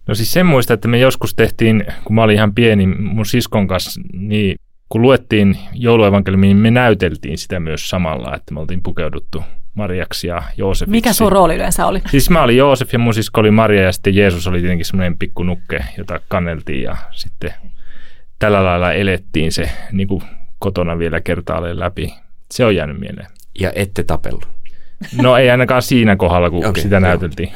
No 0.06 0.14
siis 0.14 0.32
sen 0.32 0.46
muista, 0.46 0.74
että 0.74 0.88
me 0.88 0.98
joskus 0.98 1.34
tehtiin, 1.34 1.84
kun 2.04 2.14
mä 2.14 2.22
olin 2.22 2.36
ihan 2.36 2.54
pieni 2.54 2.86
mun 2.86 3.26
siskon 3.26 3.68
kanssa, 3.68 4.00
niin 4.12 4.56
kun 4.88 5.02
luettiin 5.02 5.58
jouluevankeliumia, 5.72 6.48
niin 6.48 6.56
me 6.56 6.70
näyteltiin 6.70 7.38
sitä 7.38 7.60
myös 7.60 7.88
samalla, 7.88 8.36
että 8.36 8.54
me 8.54 8.60
oltiin 8.60 8.82
pukeuduttu 8.82 9.42
Mariaksi 9.74 10.26
ja 10.26 10.42
Joosefiksi. 10.56 10.90
Mikä 10.90 11.12
sun 11.12 11.32
rooli 11.32 11.54
yleensä 11.54 11.86
oli? 11.86 12.02
Siis 12.10 12.30
mä 12.30 12.42
olin 12.42 12.56
Joosef 12.56 12.92
ja 12.92 12.98
mun 12.98 13.14
sisko 13.14 13.40
oli 13.40 13.50
Maria 13.50 13.82
ja 13.82 13.92
sitten 13.92 14.16
Jeesus 14.16 14.46
oli 14.46 14.60
tietenkin 14.60 14.86
semmoinen 14.86 15.18
pikku 15.18 15.42
nukke, 15.42 15.84
jota 15.98 16.20
kanneltiin 16.28 16.82
ja 16.82 16.96
sitten 17.10 17.54
tällä 18.38 18.64
lailla 18.64 18.92
elettiin 18.92 19.52
se 19.52 19.70
niin 19.92 20.08
kuin 20.08 20.22
kotona 20.58 20.98
vielä 20.98 21.20
kertaalleen 21.20 21.78
läpi. 21.78 22.14
Se 22.50 22.64
on 22.64 22.76
jäänyt 22.76 23.00
mieleen. 23.00 23.26
Ja 23.60 23.72
ette 23.74 24.02
tapellut. 24.02 24.48
No 25.22 25.36
ei 25.36 25.50
ainakaan 25.50 25.82
siinä 25.82 26.16
kohdalla, 26.16 26.50
kun 26.50 26.66
okay, 26.66 26.82
sitä 26.82 26.94
joo. 26.96 27.00
näyteltiin. 27.00 27.52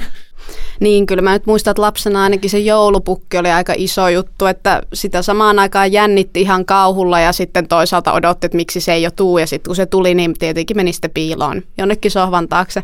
Niin, 0.80 1.06
kyllä 1.06 1.22
mä 1.22 1.32
nyt 1.32 1.46
muistan, 1.46 1.70
että 1.70 1.82
lapsena 1.82 2.22
ainakin 2.22 2.50
se 2.50 2.58
joulupukki 2.58 3.38
oli 3.38 3.50
aika 3.50 3.72
iso 3.76 4.08
juttu, 4.08 4.46
että 4.46 4.82
sitä 4.92 5.22
samaan 5.22 5.58
aikaan 5.58 5.92
jännitti 5.92 6.40
ihan 6.40 6.64
kauhulla 6.64 7.20
ja 7.20 7.32
sitten 7.32 7.68
toisaalta 7.68 8.12
odotti, 8.12 8.46
että 8.46 8.56
miksi 8.56 8.80
se 8.80 8.92
ei 8.92 9.02
jo 9.02 9.10
tuu 9.10 9.38
ja 9.38 9.46
sitten 9.46 9.68
kun 9.68 9.76
se 9.76 9.86
tuli, 9.86 10.14
niin 10.14 10.34
tietenkin 10.38 10.76
meni 10.76 10.92
sitten 10.92 11.10
piiloon 11.10 11.62
jonnekin 11.78 12.10
sohvan 12.10 12.48
taakse. 12.48 12.82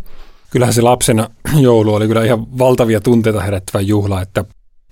Kyllähän 0.50 0.74
se 0.74 0.82
lapsena 0.82 1.28
joulu 1.56 1.94
oli 1.94 2.06
kyllä 2.06 2.24
ihan 2.24 2.58
valtavia 2.58 3.00
tunteita 3.00 3.40
herättävä 3.40 3.80
juhla, 3.80 4.22
että, 4.22 4.44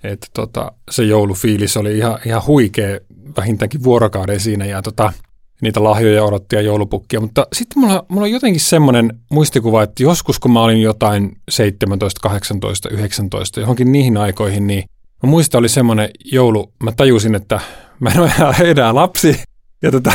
että 0.03 0.27
tota, 0.33 0.71
se 0.91 1.03
joulufiilis 1.03 1.77
oli 1.77 1.97
ihan, 1.97 2.19
ihan 2.25 2.41
huikea 2.47 2.99
vähintäänkin 3.37 3.83
vuorokauden 3.83 4.39
siinä 4.39 4.65
ja 4.65 4.81
tota, 4.81 5.13
niitä 5.63 5.83
lahjoja 5.83 6.23
odotti 6.23 6.55
ja 6.55 6.61
joulupukkia. 6.61 7.19
Mutta 7.19 7.47
sitten 7.53 7.81
mulla, 7.81 8.05
mulla 8.07 8.23
on 8.23 8.31
jotenkin 8.31 8.61
semmoinen 8.61 9.19
muistikuva, 9.31 9.83
että 9.83 10.03
joskus 10.03 10.39
kun 10.39 10.51
mä 10.51 10.61
olin 10.63 10.81
jotain 10.81 11.37
17, 11.49 12.19
18, 12.21 12.89
19, 12.89 13.59
johonkin 13.59 13.91
niihin 13.91 14.17
aikoihin, 14.17 14.67
niin 14.67 14.83
mä 15.23 15.29
muistan 15.29 15.59
oli 15.59 15.69
semmoinen 15.69 16.09
joulu, 16.25 16.71
mä 16.83 16.91
tajusin, 16.91 17.35
että 17.35 17.59
mä 17.99 18.09
en 18.09 18.19
ole 18.19 18.31
enää 18.71 18.95
lapsi. 18.95 19.43
Ja 19.81 19.91
tota, 19.91 20.11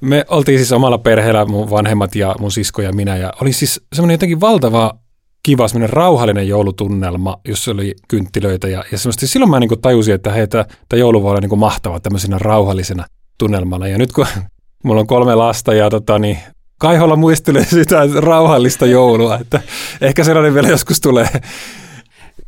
me 0.00 0.24
oltiin 0.28 0.58
siis 0.58 0.72
omalla 0.72 0.98
perheellä, 0.98 1.44
mun 1.44 1.70
vanhemmat 1.70 2.14
ja 2.14 2.34
mun 2.38 2.52
sisko 2.52 2.82
ja 2.82 2.92
minä, 2.92 3.16
ja 3.16 3.32
oli 3.40 3.52
siis 3.52 3.80
semmoinen 3.92 4.14
jotenkin 4.14 4.40
valtava 4.40 4.98
kiva, 5.42 5.68
semmoinen 5.68 5.96
rauhallinen 5.96 6.48
joulutunnelma, 6.48 7.40
jossa 7.48 7.70
oli 7.70 7.94
kynttilöitä 8.08 8.68
ja, 8.68 8.84
ja 8.92 8.98
semmoista. 8.98 9.26
Silloin 9.26 9.50
mä 9.50 9.60
niin 9.60 9.80
tajusin, 9.82 10.14
että 10.14 10.32
hei, 10.32 10.46
tämä 10.46 10.64
joulu 10.94 11.22
voi 11.22 11.30
olla 11.30 11.40
niin 11.40 11.58
mahtava 11.58 12.00
tämmöisenä 12.00 12.38
rauhallisena 12.38 13.04
tunnelmana. 13.38 13.88
Ja 13.88 13.98
nyt 13.98 14.12
kun 14.12 14.26
mulla 14.84 15.00
on 15.00 15.06
kolme 15.06 15.34
lasta 15.34 15.74
ja 15.74 15.90
tota, 15.90 16.18
niin 16.18 16.38
Kaiholla 16.78 17.16
muistelee 17.16 17.64
sitä 17.80 18.08
rauhallista 18.20 18.86
joulua, 18.86 19.38
että 19.38 19.60
ehkä 20.00 20.24
sellainen 20.24 20.54
vielä 20.54 20.68
joskus 20.68 21.00
tulee. 21.00 21.28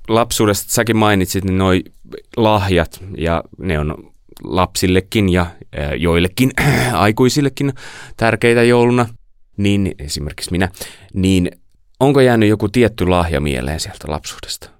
Lapsuudesta 0.08 0.72
säkin 0.72 0.96
mainitsit 0.96 1.44
niin 1.44 1.58
noi 1.58 1.84
lahjat 2.36 3.00
ja 3.18 3.44
ne 3.58 3.78
on 3.78 4.12
lapsillekin 4.44 5.28
ja 5.28 5.42
äh, 5.42 5.92
joillekin 5.96 6.50
aikuisillekin 6.92 7.72
tärkeitä 8.16 8.62
jouluna, 8.62 9.06
niin 9.56 9.94
esimerkiksi 9.98 10.50
minä, 10.50 10.68
niin 11.14 11.50
onko 12.00 12.20
jäänyt 12.20 12.48
joku 12.48 12.68
tietty 12.68 13.06
lahja 13.06 13.40
mieleen 13.40 13.80
sieltä 13.80 14.04
lapsuudesta? 14.08 14.70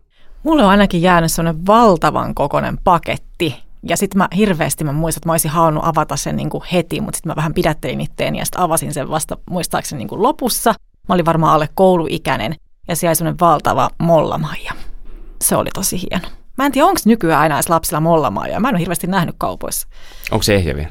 Mulle 0.42 0.64
on 0.64 0.70
ainakin 0.70 1.02
jäänyt 1.02 1.32
sellainen 1.32 1.66
valtavan 1.66 2.34
kokoinen 2.34 2.78
paketti. 2.84 3.65
Ja 3.88 3.96
sitten 3.96 4.18
mä 4.18 4.28
hirveästi 4.36 4.84
mä 4.84 4.92
muistan, 4.92 5.18
että 5.18 5.28
mä 5.28 5.32
olisin 5.32 5.50
halunnut 5.50 5.84
avata 5.86 6.16
sen 6.16 6.36
niin 6.36 6.50
kuin 6.50 6.64
heti, 6.72 7.00
mutta 7.00 7.16
sitten 7.16 7.30
mä 7.30 7.36
vähän 7.36 7.54
pidättelin 7.54 8.00
itteeni 8.00 8.38
ja 8.38 8.44
sitten 8.44 8.60
avasin 8.60 8.94
sen 8.94 9.10
vasta 9.10 9.38
muistaakseni 9.50 9.98
niin 9.98 10.08
kuin 10.08 10.22
lopussa. 10.22 10.74
Mä 11.08 11.14
olin 11.14 11.24
varmaan 11.24 11.54
alle 11.54 11.68
kouluikäinen 11.74 12.54
ja 12.88 12.96
siellä 12.96 13.10
oli 13.10 13.16
sellainen 13.16 13.40
valtava 13.40 13.90
mollamaija. 13.98 14.72
Se 15.42 15.56
oli 15.56 15.70
tosi 15.74 16.00
hieno. 16.02 16.28
Mä 16.58 16.66
en 16.66 16.72
tiedä, 16.72 16.86
onko 16.86 17.00
nykyään 17.04 17.40
aina 17.40 17.54
edes 17.54 17.68
lapsilla 17.68 18.00
mollamaija. 18.00 18.60
Mä 18.60 18.68
en 18.68 18.74
ole 18.74 18.80
hirveästi 18.80 19.06
nähnyt 19.06 19.34
kaupoissa. 19.38 19.88
Onko 20.30 20.42
se 20.42 20.54
ehjä 20.54 20.76
vielä? 20.76 20.88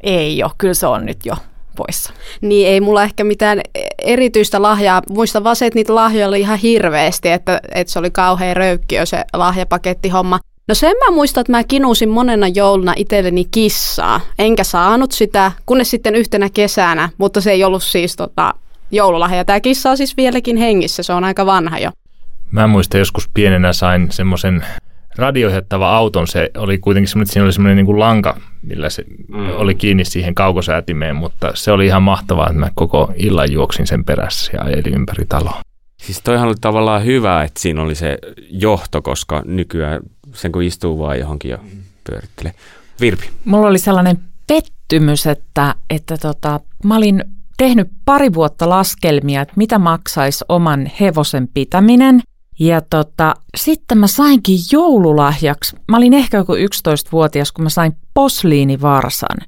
Ei 0.00 0.42
ole, 0.42 0.52
kyllä 0.58 0.74
se 0.74 0.86
on 0.86 1.06
nyt 1.06 1.26
jo 1.26 1.34
poissa. 1.76 2.12
Niin 2.40 2.68
ei 2.68 2.80
mulla 2.80 3.02
ehkä 3.02 3.24
mitään 3.24 3.60
erityistä 3.98 4.62
lahjaa. 4.62 5.02
Muistan 5.10 5.44
vaan 5.44 5.56
se, 5.56 5.66
että 5.66 5.78
niitä 5.78 5.94
lahjoja 5.94 6.28
oli 6.28 6.40
ihan 6.40 6.58
hirveästi, 6.58 7.28
että, 7.28 7.60
että 7.74 7.92
se 7.92 7.98
oli 7.98 8.10
kauhean 8.10 8.56
röykkiö 8.56 9.06
se 9.06 9.24
lahjapakettihomma. 9.32 10.40
No 10.68 10.74
sen 10.74 10.96
mä 10.96 11.14
muistan, 11.14 11.40
että 11.40 11.52
mä 11.52 11.64
kinusin 11.64 12.08
monena 12.08 12.48
jouluna 12.48 12.92
itselleni 12.96 13.44
kissaa. 13.50 14.20
Enkä 14.38 14.64
saanut 14.64 15.12
sitä, 15.12 15.52
kunnes 15.66 15.90
sitten 15.90 16.14
yhtenä 16.14 16.48
kesänä, 16.50 17.08
mutta 17.18 17.40
se 17.40 17.50
ei 17.50 17.64
ollut 17.64 17.82
siis 17.82 18.16
tota, 18.16 18.54
joululahja. 18.90 19.44
Tämä 19.44 19.60
kissa 19.60 19.90
on 19.90 19.96
siis 19.96 20.16
vieläkin 20.16 20.56
hengissä, 20.56 21.02
se 21.02 21.12
on 21.12 21.24
aika 21.24 21.46
vanha 21.46 21.78
jo. 21.78 21.90
Mä 22.50 22.66
muistan 22.66 22.98
joskus 22.98 23.28
pienenä 23.34 23.72
sain 23.72 24.10
semmoisen 24.10 24.64
radioihettava 25.16 25.96
auton. 25.96 26.26
Se 26.26 26.50
oli 26.56 26.78
kuitenkin 26.78 27.08
semmoinen, 27.08 27.24
että 27.24 27.32
siinä 27.32 27.44
oli 27.44 27.52
semmoinen 27.52 27.76
niin 27.76 27.86
kuin 27.86 27.98
lanka, 27.98 28.40
millä 28.62 28.90
se 28.90 29.04
mm. 29.28 29.50
oli 29.56 29.74
kiinni 29.74 30.04
siihen 30.04 30.34
kaukosäätimeen, 30.34 31.16
mutta 31.16 31.50
se 31.54 31.72
oli 31.72 31.86
ihan 31.86 32.02
mahtavaa, 32.02 32.46
että 32.46 32.58
mä 32.58 32.70
koko 32.74 33.12
illan 33.16 33.52
juoksin 33.52 33.86
sen 33.86 34.04
perässä 34.04 34.52
ja 34.54 34.62
ajelin 34.62 34.94
ympäri 34.94 35.26
taloa. 35.28 35.60
Siis 36.02 36.20
toihan 36.24 36.48
oli 36.48 36.54
tavallaan 36.60 37.04
hyvä, 37.04 37.42
että 37.42 37.60
siinä 37.60 37.82
oli 37.82 37.94
se 37.94 38.18
johto, 38.50 39.02
koska 39.02 39.42
nykyään 39.44 40.00
sen 40.34 40.52
kun 40.52 40.62
istuu 40.62 40.98
vaan 40.98 41.18
johonkin 41.18 41.50
ja 41.50 41.58
pyörittelee. 42.10 42.54
Virpi. 43.00 43.30
Mulla 43.44 43.66
oli 43.66 43.78
sellainen 43.78 44.18
pettymys, 44.46 45.26
että, 45.26 45.74
että 45.90 46.16
tota, 46.16 46.60
mä 46.84 46.96
olin 46.96 47.24
tehnyt 47.56 47.88
pari 48.04 48.34
vuotta 48.34 48.68
laskelmia, 48.68 49.42
että 49.42 49.54
mitä 49.56 49.78
maksaisi 49.78 50.44
oman 50.48 50.90
hevosen 51.00 51.48
pitäminen. 51.54 52.20
Ja 52.58 52.80
tota, 52.80 53.34
sitten 53.56 53.98
mä 53.98 54.06
sainkin 54.06 54.58
joululahjaksi, 54.72 55.76
mä 55.88 55.96
olin 55.96 56.14
ehkä 56.14 56.36
joku 56.36 56.52
11-vuotias, 56.52 57.52
kun 57.52 57.62
mä 57.62 57.68
sain 57.68 57.96
posliinivarsan. 58.14 59.38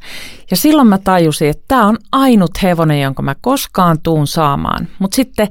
Ja 0.51 0.57
silloin 0.57 0.89
mä 0.89 0.99
tajusin, 0.99 1.49
että 1.49 1.65
tämä 1.69 1.87
on 1.87 1.99
ainut 2.13 2.63
hevonen, 2.63 3.01
jonka 3.01 3.23
mä 3.23 3.35
koskaan 3.41 4.01
tuun 4.03 4.27
saamaan. 4.27 4.89
Mutta 4.99 5.17
sitten 5.17 5.49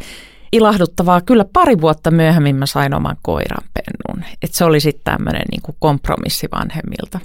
ilahduttavaa, 0.53 1.21
kyllä 1.21 1.45
pari 1.53 1.81
vuotta 1.81 2.11
myöhemmin 2.11 2.55
mä 2.55 2.65
sain 2.65 2.93
oman 2.93 3.17
koiranpennun. 3.21 4.25
Että 4.41 4.57
se 4.57 4.65
oli 4.65 4.79
sitten 4.79 5.13
tämmöinen 5.13 5.43
niinku 5.51 5.75
kompromissi 5.79 6.47
vanhemmilta. 6.51 7.19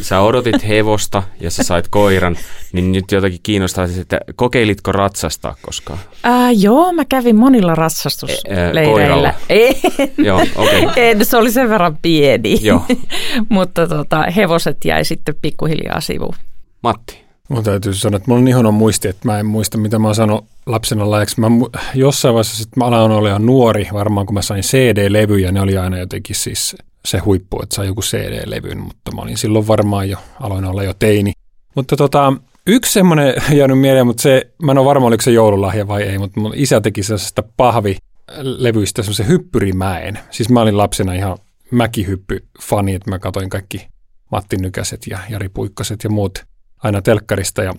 sä 0.00 0.20
odotit 0.20 0.68
hevosta 0.68 1.22
ja 1.40 1.50
sä 1.50 1.62
sait 1.62 1.88
koiran, 1.88 2.36
niin 2.72 2.92
nyt 2.92 3.12
jotakin 3.12 3.40
kiinnostaa, 3.42 3.86
että 4.00 4.20
kokeilitko 4.34 4.92
ratsastaa 4.92 5.56
koskaan? 5.62 5.98
Ää, 6.22 6.50
joo, 6.50 6.92
mä 6.92 7.04
kävin 7.04 7.36
monilla 7.36 7.74
ratsastusleireillä. 7.74 9.34
Ei, 9.48 9.80
joo, 10.18 10.40
okei. 10.56 10.86
Okay. 10.86 10.92
En, 10.96 11.24
se 11.24 11.36
oli 11.36 11.50
sen 11.50 11.68
verran 11.68 11.98
pieni. 12.02 12.58
Joo. 12.62 12.82
Mutta 13.48 13.86
tota, 13.86 14.24
hevoset 14.36 14.84
jäi 14.84 15.04
sitten 15.04 15.34
pikkuhiljaa 15.42 16.00
sivuun. 16.00 16.34
Matti. 16.82 17.23
Mun 17.48 17.64
täytyy 17.64 17.94
sanoa, 17.94 18.16
että 18.16 18.28
mulla 18.28 18.38
on 18.38 18.44
niin 18.44 18.54
huono 18.54 18.72
muisti, 18.72 19.08
että 19.08 19.28
mä 19.28 19.38
en 19.38 19.46
muista, 19.46 19.78
mitä 19.78 19.98
mä 19.98 20.08
oon 20.08 20.14
sanonut 20.14 20.46
lapsena 20.66 21.10
laajaksi. 21.10 21.40
Mä 21.40 21.46
jossain 21.94 22.34
vaiheessa 22.34 22.56
sitten 22.56 22.78
mä 22.80 22.84
aloin 22.84 23.12
olla 23.12 23.38
nuori, 23.38 23.88
varmaan 23.92 24.26
kun 24.26 24.34
mä 24.34 24.42
sain 24.42 24.62
CD-levyjä, 24.62 25.52
ne 25.52 25.60
oli 25.60 25.78
aina 25.78 25.98
jotenkin 25.98 26.36
siis 26.36 26.76
se 27.04 27.18
huippu, 27.18 27.62
että 27.62 27.74
sai 27.74 27.86
joku 27.86 28.00
CD-levyn, 28.00 28.78
mutta 28.78 29.12
mä 29.14 29.22
olin 29.22 29.38
silloin 29.38 29.66
varmaan 29.66 30.10
jo, 30.10 30.18
aloin 30.40 30.64
olla 30.64 30.82
jo 30.82 30.94
teini. 30.94 31.32
Mutta 31.74 31.96
tota, 31.96 32.32
yksi 32.66 32.92
semmoinen 32.92 33.34
jäänyt 33.58 33.78
mieleen, 33.78 34.06
mutta 34.06 34.22
se, 34.22 34.46
mä 34.62 34.72
en 34.72 34.78
ole 34.78 34.86
varma, 34.86 35.06
oliko 35.06 35.22
se 35.22 35.30
joululahja 35.30 35.88
vai 35.88 36.02
ei, 36.02 36.18
mutta 36.18 36.40
mun 36.40 36.52
isä 36.54 36.80
teki 36.80 37.02
sellaisesta 37.02 37.42
pahvilevyistä 37.56 39.02
semmoisen 39.02 39.28
hyppyrimäen. 39.28 40.18
Siis 40.30 40.48
mä 40.48 40.60
olin 40.60 40.76
lapsena 40.76 41.12
ihan 41.12 41.38
mäkihyppy-fani, 41.70 42.94
että 42.94 43.10
mä 43.10 43.18
katsoin 43.18 43.50
kaikki 43.50 43.88
Matti 44.30 44.56
Nykäset 44.56 45.06
ja 45.06 45.18
Jari 45.30 45.48
Puikkoset 45.48 46.04
ja 46.04 46.10
muut 46.10 46.44
aina 46.84 47.02
telkkarista 47.02 47.62
ja 47.62 47.74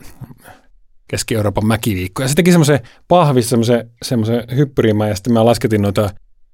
Keski-Euroopan 1.08 1.68
mäkiviikko. 1.68 2.22
Ja 2.22 2.28
se 2.28 2.36
teki 2.36 2.52
semmoisen 2.52 2.80
pahvissa 3.08 3.50
semmoisen, 3.50 3.90
semmoisen 4.04 4.44
hyppyrimään 4.56 5.10
ja 5.10 5.16
sitten 5.16 5.34
mä 5.34 5.46
lasketin 5.46 5.82
noita 5.82 6.10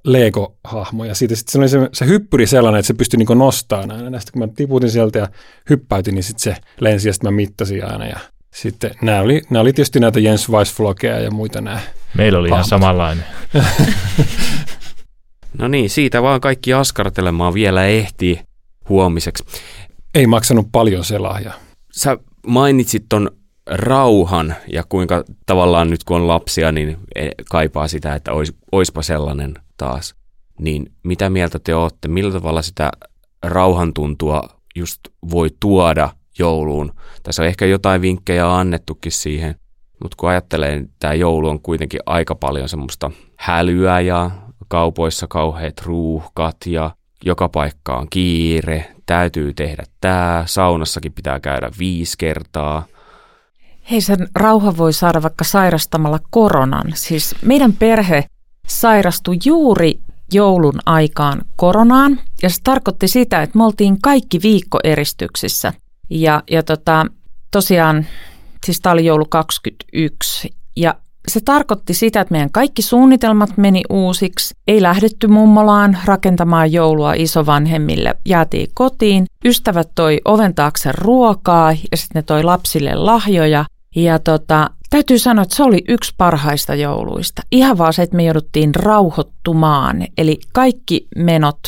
Lego-hahmoja. 0.08 1.15
Siitä 1.15 1.36
sitten 1.36 1.51
se 1.51 1.58
oli 1.58 1.70
se, 1.70 1.89
se 1.93 2.05
hyppyri 2.05 2.48
sellainen, 2.48 2.79
että 2.79 2.88
se 2.88 2.93
pystyi 2.93 3.17
niinku 3.17 3.34
nostamaan 3.34 3.91
aina. 3.91 4.10
Ja 4.10 4.20
sitten 4.20 4.34
kun 4.34 4.50
mä 4.50 4.55
tiputin 4.55 4.91
sieltä 4.91 5.20
ja 5.20 5.27
hyppäytin, 5.70 6.15
niin 6.15 6.24
sitten 6.24 6.53
se 6.53 6.62
lensi 6.79 7.10
ja 7.10 7.13
sitten 7.13 7.34
mä 7.34 7.36
mittasin 7.36 7.86
aina. 7.86 8.05
Ja 8.05 8.20
sitten 8.53 8.91
nämä 9.01 9.22
oli, 9.22 9.41
nämä 9.50 9.62
oli 9.62 9.74
tietysti 9.74 10.00
näitä 10.00 10.20
Jens 10.20 10.50
Weissflogeja 10.50 11.20
ja 11.20 11.31
muita 11.31 11.62
nämä. 11.62 11.79
Meillä 12.17 12.39
oli 12.39 12.50
hahmot. 12.50 12.67
ihan 12.67 12.70
samanlainen. 12.70 13.25
no 15.60 15.67
niin, 15.67 15.89
siitä 15.89 16.22
vaan 16.22 16.41
kaikki 16.41 16.74
askartelemaan 16.74 17.53
vielä 17.53 17.86
ehtii 17.86 18.39
huomiseksi. 18.89 19.43
Ei 20.15 20.27
maksanut 20.27 20.67
paljon 20.72 21.05
se 21.05 21.17
lahja. 21.17 21.53
Sä 21.91 22.17
mainitsit 22.48 23.05
ton 23.10 23.31
rauhan 23.67 24.55
ja 24.74 24.83
kuinka 24.89 25.24
tavallaan 25.45 25.89
nyt 25.89 26.03
kun 26.03 26.17
on 26.17 26.27
lapsia, 26.27 26.71
niin 26.71 26.98
e, 27.15 27.29
kaipaa 27.50 27.88
sitä, 27.88 28.15
että 28.15 28.33
ois, 28.33 28.53
oispa 28.71 29.01
sellainen 29.01 29.53
taas. 29.77 30.15
Niin 30.60 30.91
mitä 31.03 31.29
mieltä 31.29 31.60
te 31.60 31.75
olette? 31.75 32.07
Millä 32.07 32.31
tavalla 32.31 32.62
sitä 32.62 32.91
rauhantuntua 33.43 34.41
just 34.75 35.00
voi 35.31 35.50
tuoda 35.60 36.10
jouluun? 36.39 36.93
Tässä 37.24 37.41
on 37.41 37.48
ehkä 37.48 37.65
jotain 37.65 38.01
vinkkejä 38.01 38.57
annettukin 38.57 39.12
siihen, 39.12 39.55
mutta 40.03 40.15
kun 40.19 40.29
ajattelee, 40.29 40.74
että 40.74 40.93
tämä 41.00 41.13
joulu 41.13 41.50
on 41.50 41.62
kuitenkin 41.62 42.00
aika 42.05 42.36
paljon 42.36 42.69
semmoista 42.69 43.12
hälyä 43.38 44.00
ja 44.00 44.31
kaupoissa 44.67 45.27
kauheat 45.27 45.81
ruuhkat 45.86 46.57
ja 46.65 46.91
joka 47.25 47.50
paikka 47.50 47.98
on 47.98 48.07
kiire, 48.10 48.95
täytyy 49.12 49.53
tehdä 49.53 49.84
tämä, 50.01 50.44
saunassakin 50.46 51.13
pitää 51.13 51.39
käydä 51.39 51.72
viisi 51.80 52.18
kertaa. 52.18 52.86
Hei, 53.91 54.01
sen 54.01 54.27
rauha 54.36 54.77
voi 54.77 54.94
saada 54.94 55.22
vaikka 55.22 55.44
sairastamalla 55.44 56.20
koronan. 56.30 56.91
Siis 56.94 57.36
meidän 57.41 57.74
perhe 57.74 58.24
sairastui 58.68 59.38
juuri 59.46 60.00
joulun 60.34 60.80
aikaan 60.86 61.41
koronaan, 61.56 62.20
ja 62.44 62.50
se 62.50 62.56
tarkoitti 62.63 63.08
sitä, 63.08 63.41
että 63.41 63.58
me 63.58 63.63
oltiin 63.65 64.01
kaikki 64.01 64.39
viikkoeristyksissä. 64.44 65.74
Ja, 66.10 66.44
ja 66.51 66.63
tota, 66.63 67.06
tosiaan, 67.51 68.06
siis 68.65 68.80
tämä 68.80 68.94
oli 68.94 69.06
joulu 69.06 69.25
21, 69.25 70.50
ja 70.75 70.96
se 71.28 71.40
tarkoitti 71.46 71.94
sitä, 71.94 72.22
että 72.22 72.32
meidän 72.32 72.51
kaikki 72.51 72.82
suunnitelmat 72.82 73.58
meni 73.58 73.82
uusiksi. 73.90 74.56
Ei 74.68 74.82
lähdetty 74.82 75.28
mummolaan 75.28 75.98
rakentamaan 76.06 76.72
joulua 76.72 77.13
isovanhemmille. 77.13 78.16
Jäätiin 78.25 78.68
kotiin. 78.74 79.25
Ystävät 79.46 79.90
toi 79.96 80.22
oven 80.25 80.56
taakse 80.56 80.92
ruokaa 80.98 81.72
ja 81.72 81.98
sitten 81.98 82.20
ne 82.20 82.22
toi 82.22 82.44
lapsille 82.44 82.96
lahjoja. 82.96 83.66
Ja 83.96 84.20
tota, 84.20 84.70
täytyy 84.90 85.20
sanoa, 85.20 85.44
että 85.44 85.56
se 85.56 85.63
oli 85.63 85.84
yksi 85.88 86.13
parhaista 86.18 86.75
jouluista. 86.75 87.42
Ihan 87.51 87.78
vaan 87.78 87.94
se, 87.94 88.01
että 88.01 88.16
me 88.16 88.24
jouduttiin 88.24 88.75
rauhoittumaan. 88.75 90.08
Eli 90.18 90.40
kaikki 90.54 91.08
menot 91.16 91.60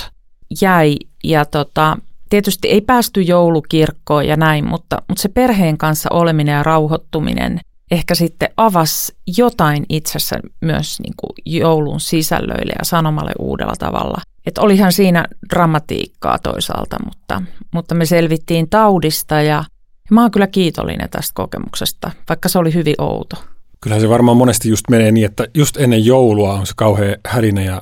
jäi 0.62 0.96
ja 1.24 1.46
tota, 1.46 1.98
tietysti 2.30 2.68
ei 2.68 2.82
päästy 2.82 3.22
joulukirkkoon 3.22 4.28
ja 4.28 4.38
näin, 4.38 4.68
mutta, 4.68 5.02
mutta 5.08 5.22
se 5.22 5.30
perheen 5.30 5.78
kanssa 5.78 6.10
oleminen 6.12 6.54
ja 6.54 6.64
rauhoittuminen– 6.64 7.60
ehkä 7.94 8.16
sitten 8.16 8.50
avasi 8.58 9.16
jotain 9.38 9.86
itsessä 9.90 10.40
myös 10.62 11.00
niin 11.00 11.14
kuin 11.18 11.32
joulun 11.46 12.00
sisällöille 12.00 12.74
ja 12.80 12.86
sanomalle 12.86 13.32
uudella 13.40 13.74
tavalla. 13.80 14.22
Että 14.46 14.62
olihan 14.62 14.91
siinä 14.91 15.26
dramatiikkaa 15.50 16.39
toisaalta, 16.39 16.98
mutta, 17.06 17.41
mutta 17.74 17.96
me 17.96 18.06
selvittiin 18.06 18.70
taudista 18.70 19.41
ja 19.41 19.63
mä 20.12 20.22
oon 20.22 20.32
kyllä 20.32 20.48
kiitollinen 20.48 21.10
tästä 21.10 21.32
kokemuksesta, 21.36 22.12
vaikka 22.30 22.50
se 22.50 22.60
oli 22.60 22.74
hyvin 22.74 22.96
outo. 22.98 23.36
Kyllä 23.82 24.00
se 24.00 24.10
varmaan 24.10 24.38
monesti 24.38 24.70
just 24.70 24.89
menee 24.89 25.12
niin, 25.12 25.26
että 25.26 25.48
just 25.54 25.78
ennen 25.78 26.06
joulua 26.06 26.54
on 26.54 26.67
se 26.67 26.74
kauhean 26.76 27.15
hälinä 27.28 27.62
ja 27.62 27.82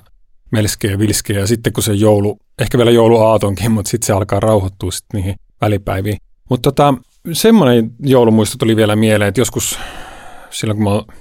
melskeä 0.51 0.91
ja 0.91 0.99
vilskeä 0.99 1.39
ja 1.39 1.47
sitten 1.47 1.73
kun 1.73 1.83
se 1.83 1.93
joulu, 1.93 2.37
ehkä 2.59 2.77
vielä 2.77 2.91
jouluaatonkin, 2.91 3.71
mutta 3.71 3.89
sitten 3.89 4.07
se 4.07 4.13
alkaa 4.13 4.39
rauhoittua 4.39 4.91
sitten 4.91 5.17
niihin 5.17 5.35
välipäiviin. 5.61 6.17
Mutta 6.49 6.71
tota, 6.71 6.93
semmoinen 7.33 7.91
joulumuisto 7.99 8.57
tuli 8.57 8.75
vielä 8.75 8.95
mieleen, 8.95 9.29
että 9.29 9.41
joskus 9.41 9.79
silloin 10.51 10.77
kun 10.77 10.93
mä, 10.93 11.13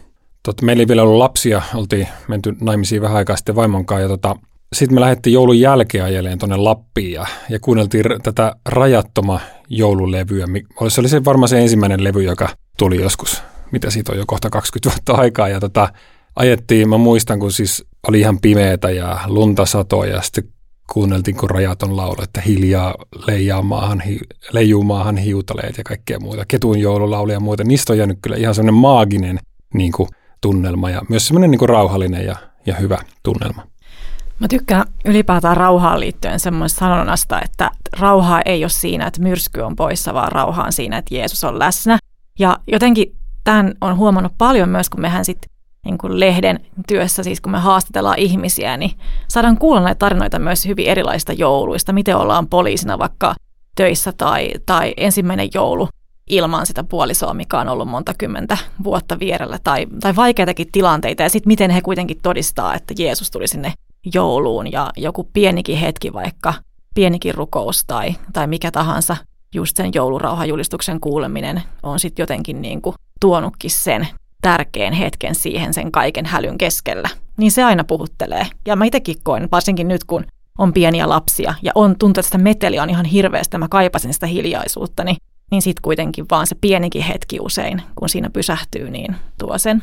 tota, 0.42 0.64
meillä 0.64 0.80
ei 0.80 0.88
vielä 0.88 1.02
ollut 1.02 1.18
lapsia, 1.18 1.62
oltiin 1.74 2.08
menty 2.28 2.56
naimisiin 2.60 3.02
vähän 3.02 3.16
aikaa 3.16 3.36
sitten 3.36 3.56
vaimonkaan 3.56 4.02
ja 4.02 4.08
tota, 4.08 4.36
sitten 4.72 4.94
me 4.94 5.00
lähdettiin 5.00 5.34
joulun 5.34 5.60
jälkeen 5.60 6.04
ajeleen 6.04 6.38
tuonne 6.38 6.56
Lappiin 6.56 7.12
ja, 7.12 7.26
ja 7.48 7.60
kuunneltiin 7.60 8.04
tätä 8.22 8.56
rajattoma 8.68 9.40
joululevyä. 9.68 10.46
Se 10.88 11.00
oli 11.00 11.08
se 11.08 11.24
varmaan 11.24 11.48
se 11.48 11.60
ensimmäinen 11.60 12.04
levy, 12.04 12.22
joka 12.22 12.48
tuli 12.78 13.00
joskus, 13.00 13.42
mitä 13.72 13.90
siitä 13.90 14.12
on 14.12 14.18
jo 14.18 14.24
kohta 14.26 14.50
20 14.50 14.90
vuotta 14.90 15.22
aikaa. 15.22 15.48
Ja 15.48 15.60
tota, 15.60 15.88
ajettiin, 16.36 16.88
mä 16.88 16.98
muistan, 16.98 17.38
kun 17.38 17.52
siis 17.52 17.84
oli 18.08 18.20
ihan 18.20 18.40
pimeätä 18.40 18.90
ja 18.90 19.20
lunta 19.26 19.66
satoi 19.66 20.10
ja 20.10 20.22
sitten 20.22 20.44
kuunneltiin, 20.92 21.36
kun 21.36 21.50
rajaton 21.50 21.96
laulu, 21.96 22.22
että 22.22 22.40
hiljaa 22.40 22.94
leijaa 23.26 23.62
maahan, 23.62 24.00
hi, 24.00 24.18
leijuu 24.52 24.82
maahan 24.82 25.16
hiutaleet 25.16 25.78
ja 25.78 25.84
kaikkea 25.84 26.20
muuta. 26.20 26.44
Ketun 26.48 26.78
joululaulu 26.78 27.30
ja 27.30 27.40
muuta. 27.40 27.64
Niistä 27.64 27.92
on 27.92 27.98
jäänyt 27.98 28.18
kyllä 28.22 28.36
ihan 28.36 28.54
semmoinen 28.54 28.80
maaginen 28.80 29.38
niin 29.74 29.92
kuin, 29.92 30.08
tunnelma 30.40 30.90
ja 30.90 31.02
myös 31.08 31.26
semmoinen 31.26 31.50
niin 31.50 31.58
kuin, 31.58 31.68
rauhallinen 31.68 32.26
ja, 32.26 32.36
ja 32.66 32.74
hyvä 32.74 32.98
tunnelma. 33.22 33.66
Mä 34.38 34.48
tykkään 34.48 34.84
ylipäätään 35.04 35.56
rauhaan 35.56 36.00
liittyen 36.00 36.40
semmoista 36.40 36.78
sanonnasta, 36.78 37.40
että 37.42 37.70
rauhaa 37.98 38.42
ei 38.44 38.64
ole 38.64 38.70
siinä, 38.70 39.06
että 39.06 39.22
myrsky 39.22 39.60
on 39.60 39.76
poissa, 39.76 40.14
vaan 40.14 40.32
rauha 40.32 40.62
on 40.62 40.72
siinä, 40.72 40.98
että 40.98 41.14
Jeesus 41.14 41.44
on 41.44 41.58
läsnä. 41.58 41.98
Ja 42.38 42.58
jotenkin 42.66 43.16
tämän 43.44 43.74
on 43.80 43.96
huomannut 43.96 44.32
paljon 44.38 44.68
myös, 44.68 44.90
kun 44.90 45.00
mehän 45.00 45.24
sitten 45.24 45.50
niin 45.84 45.98
kuin 45.98 46.20
lehden 46.20 46.60
työssä, 46.88 47.22
siis 47.22 47.40
kun 47.40 47.52
me 47.52 47.58
haastatellaan 47.58 48.18
ihmisiä, 48.18 48.76
niin 48.76 48.90
saadaan 49.28 49.58
kuulla 49.58 49.80
näitä 49.80 49.98
tarinoita 49.98 50.38
myös 50.38 50.66
hyvin 50.66 50.86
erilaisista 50.86 51.32
jouluista, 51.32 51.92
miten 51.92 52.16
ollaan 52.16 52.48
poliisina 52.48 52.98
vaikka 52.98 53.34
töissä 53.76 54.12
tai, 54.12 54.50
tai 54.66 54.94
ensimmäinen 54.96 55.48
joulu 55.54 55.88
ilman 56.30 56.66
sitä 56.66 56.84
puolisoa, 56.84 57.34
mikä 57.34 57.58
on 57.58 57.68
ollut 57.68 57.88
monta 57.88 58.12
kymmentä 58.18 58.58
vuotta 58.84 59.18
vierellä, 59.18 59.58
tai, 59.64 59.86
tai 60.00 60.16
vaikeitakin 60.16 60.68
tilanteita, 60.72 61.22
ja 61.22 61.28
sitten 61.28 61.50
miten 61.50 61.70
he 61.70 61.80
kuitenkin 61.80 62.18
todistaa, 62.22 62.74
että 62.74 62.94
Jeesus 62.98 63.30
tuli 63.30 63.48
sinne 63.48 63.72
jouluun, 64.14 64.72
ja 64.72 64.90
joku 64.96 65.28
pienikin 65.32 65.76
hetki 65.78 66.12
vaikka, 66.12 66.54
pienikin 66.94 67.34
rukous 67.34 67.84
tai, 67.86 68.14
tai 68.32 68.46
mikä 68.46 68.70
tahansa, 68.70 69.16
just 69.54 69.76
sen 69.76 69.90
joulurauhajulistuksen 69.94 71.00
kuuleminen 71.00 71.62
on 71.82 71.98
sitten 71.98 72.22
jotenkin 72.22 72.62
niin 72.62 72.82
kuin 72.82 72.96
tuonutkin 73.20 73.70
sen 73.70 74.08
tärkeän 74.40 74.92
hetken 74.92 75.34
siihen 75.34 75.74
sen 75.74 75.92
kaiken 75.92 76.26
hälyn 76.26 76.58
keskellä. 76.58 77.08
Niin 77.36 77.52
se 77.52 77.64
aina 77.64 77.84
puhuttelee. 77.84 78.46
Ja 78.66 78.76
mä 78.76 78.84
itsekin 78.84 79.16
koen, 79.22 79.48
varsinkin 79.52 79.88
nyt 79.88 80.04
kun 80.04 80.24
on 80.58 80.72
pieniä 80.72 81.08
lapsia 81.08 81.54
ja 81.62 81.72
on 81.74 81.96
tuntuu, 81.98 82.20
että 82.20 82.26
sitä 82.26 82.38
meteliä 82.38 82.82
on 82.82 82.90
ihan 82.90 83.04
hirveästi, 83.04 83.58
mä 83.58 83.68
kaipasin 83.68 84.14
sitä 84.14 84.26
hiljaisuutta, 84.26 85.04
niin, 85.04 85.16
niin 85.50 85.62
sitten 85.62 85.82
kuitenkin 85.82 86.26
vaan 86.30 86.46
se 86.46 86.54
pienikin 86.60 87.02
hetki 87.02 87.38
usein, 87.40 87.82
kun 87.94 88.08
siinä 88.08 88.30
pysähtyy, 88.30 88.90
niin 88.90 89.16
tuo 89.38 89.58
sen. 89.58 89.82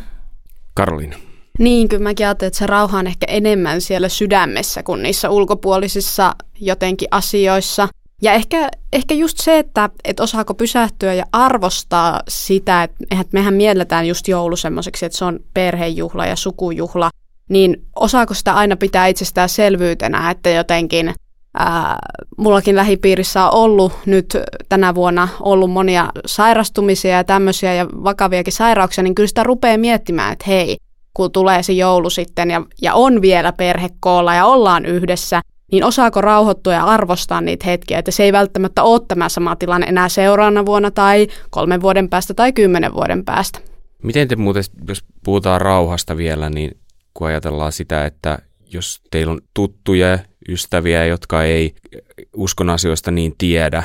Karoliina. 0.73 1.17
Niin, 1.59 1.89
kyllä 1.89 2.03
mäkin 2.03 2.25
ajattelen, 2.25 2.47
että 2.47 2.59
se 2.59 2.67
rauha 2.67 2.99
on 2.99 3.07
ehkä 3.07 3.25
enemmän 3.29 3.81
siellä 3.81 4.09
sydämessä 4.09 4.83
kuin 4.83 5.03
niissä 5.03 5.29
ulkopuolisissa 5.29 6.35
jotenkin 6.59 7.07
asioissa. 7.11 7.87
Ja 8.21 8.34
ehkä, 8.34 8.69
ehkä 8.93 9.13
just 9.13 9.38
se, 9.38 9.60
että, 9.60 9.89
että 10.03 10.23
osaako 10.23 10.53
pysähtyä 10.53 11.13
ja 11.13 11.25
arvostaa 11.32 12.21
sitä, 12.27 12.84
että, 12.84 12.97
mehän 13.32 13.53
mielletään 13.53 14.08
just 14.08 14.27
joulu 14.27 14.56
semmoiseksi, 14.56 15.06
että 15.06 15.17
se 15.17 15.25
on 15.25 15.39
perhejuhla 15.53 16.25
ja 16.25 16.36
sukujuhla, 16.36 17.10
niin 17.49 17.86
osaako 17.95 18.34
sitä 18.34 18.53
aina 18.53 18.75
pitää 18.75 19.08
itsestään 19.08 19.49
selvyytenä, 19.49 20.32
että 20.32 20.49
jotenkin 20.49 21.13
ää, 21.53 21.99
mullakin 22.38 22.75
lähipiirissä 22.75 23.45
on 23.45 23.53
ollut 23.53 23.93
nyt 24.06 24.38
tänä 24.69 24.95
vuonna 24.95 25.27
ollut 25.39 25.71
monia 25.71 26.10
sairastumisia 26.25 27.12
ja 27.12 27.23
tämmöisiä 27.23 27.73
ja 27.73 27.88
vakaviakin 27.88 28.53
sairauksia, 28.53 29.03
niin 29.03 29.15
kyllä 29.15 29.27
sitä 29.27 29.43
rupeaa 29.43 29.77
miettimään, 29.77 30.34
että 30.34 30.45
hei, 30.47 30.77
kun 31.13 31.32
tulee 31.32 31.63
se 31.63 31.73
joulu 31.73 32.10
sitten 32.10 32.51
ja, 32.51 32.62
ja 32.82 32.93
on 32.93 33.21
vielä 33.21 33.53
perhekoolla 33.53 34.34
ja 34.34 34.45
ollaan 34.45 34.86
yhdessä, 34.86 35.41
niin 35.71 35.84
osaako 35.84 36.21
rauhoittua 36.21 36.73
ja 36.73 36.86
arvostaa 36.86 37.41
niitä 37.41 37.65
hetkiä, 37.65 37.99
että 37.99 38.12
se 38.12 38.23
ei 38.23 38.32
välttämättä 38.32 38.84
ole 38.84 39.01
tämä 39.08 39.30
sama 39.30 39.56
tilanne 39.56 39.88
enää 39.88 40.10
seuraavana 40.10 40.65
vuonna 40.65 40.91
tai 40.91 41.27
kolmen 41.49 41.82
vuoden 41.82 42.10
päästä 42.10 42.34
tai 42.34 42.53
kymmenen 42.53 42.93
vuoden 42.93 43.25
päästä. 43.25 43.60
Miten 44.03 44.27
te 44.27 44.36
muuten, 44.36 44.63
jos 44.88 45.03
puhutaan 45.23 45.62
rauhasta 45.62 46.17
vielä, 46.17 46.49
niin 46.49 46.77
kun 47.13 47.27
ajatellaan 47.27 47.71
sitä, 47.71 48.06
että 48.06 48.39
jos 48.73 49.01
teillä 49.12 49.32
on 49.32 49.41
tuttuja 49.53 50.19
ystäviä, 50.49 51.06
jotka 51.06 51.43
ei 51.43 51.75
uskon 52.36 52.69
asioista 52.69 53.12
niin 53.12 53.34
tiedä, 53.38 53.84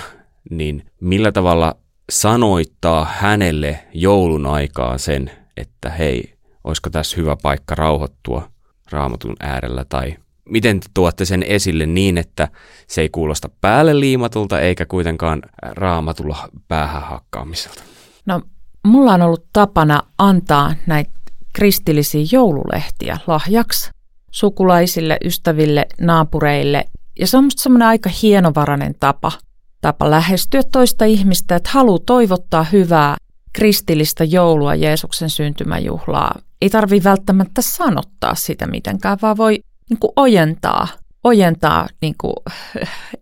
niin 0.51 0.87
millä 1.01 1.33
tavalla 1.33 1.77
sanoittaa 2.11 3.05
hänelle 3.05 3.79
joulun 3.95 4.47
aikaa 4.47 4.99
sen, 4.99 5.31
että 5.57 5.91
hei, 5.91 6.35
olisiko 6.65 6.91
tässä 6.91 7.17
hyvä 7.17 7.37
paikka 7.43 7.75
rauhoittua 7.75 8.49
raamatun 8.91 9.37
äärellä 9.41 9.85
tai 9.89 10.17
miten 10.49 10.81
te 10.81 10.87
tuotte 10.95 11.25
sen 11.25 11.43
esille 11.43 11.87
niin, 11.87 12.19
että 12.19 12.49
se 12.87 13.01
ei 13.01 13.09
kuulosta 13.09 13.49
päälle 13.61 14.01
liimatulta 14.01 14.61
eikä 14.61 14.87
kuitenkaan 14.87 15.43
raamatulla 15.63 16.49
päähän 16.69 17.03
hakkaamiselta? 17.03 17.83
No, 18.27 18.43
mulla 18.87 19.15
on 19.15 19.23
ollut 19.23 19.47
tapana 19.53 20.03
antaa 20.19 20.75
näitä 20.87 21.11
kristillisiä 21.53 22.27
joululehtiä 22.33 23.19
lahjaksi 23.27 23.91
sukulaisille, 24.31 25.17
ystäville, 25.25 25.87
naapureille. 26.01 26.85
Ja 27.19 27.27
se 27.27 27.37
on 27.37 27.45
musta 27.45 27.63
semmoinen 27.63 27.89
aika 27.89 28.11
hienovarainen 28.23 28.95
tapa, 29.01 29.33
tapa 29.81 30.11
lähestyä 30.11 30.63
toista 30.73 31.05
ihmistä, 31.05 31.57
että 31.57 31.71
haluaa 31.73 31.99
toivottaa 32.07 32.65
hyvää 32.65 33.17
kristillistä 33.53 34.25
joulua 34.25 34.75
Jeesuksen 34.75 35.31
syntymäjuhlaa. 35.31 36.39
Ei 36.63 36.71
tarvi 36.71 37.05
välttämättä 37.05 37.63
sanottaa 37.63 38.35
sitä 38.35 38.67
mitenkään, 38.67 39.19
vaan 39.23 39.37
voi 39.37 39.61
niin 39.91 39.99
kuin 39.99 40.13
ojentaa, 40.17 40.89
ojentaa 41.25 41.89
niin 42.01 42.15
kuin 42.19 42.37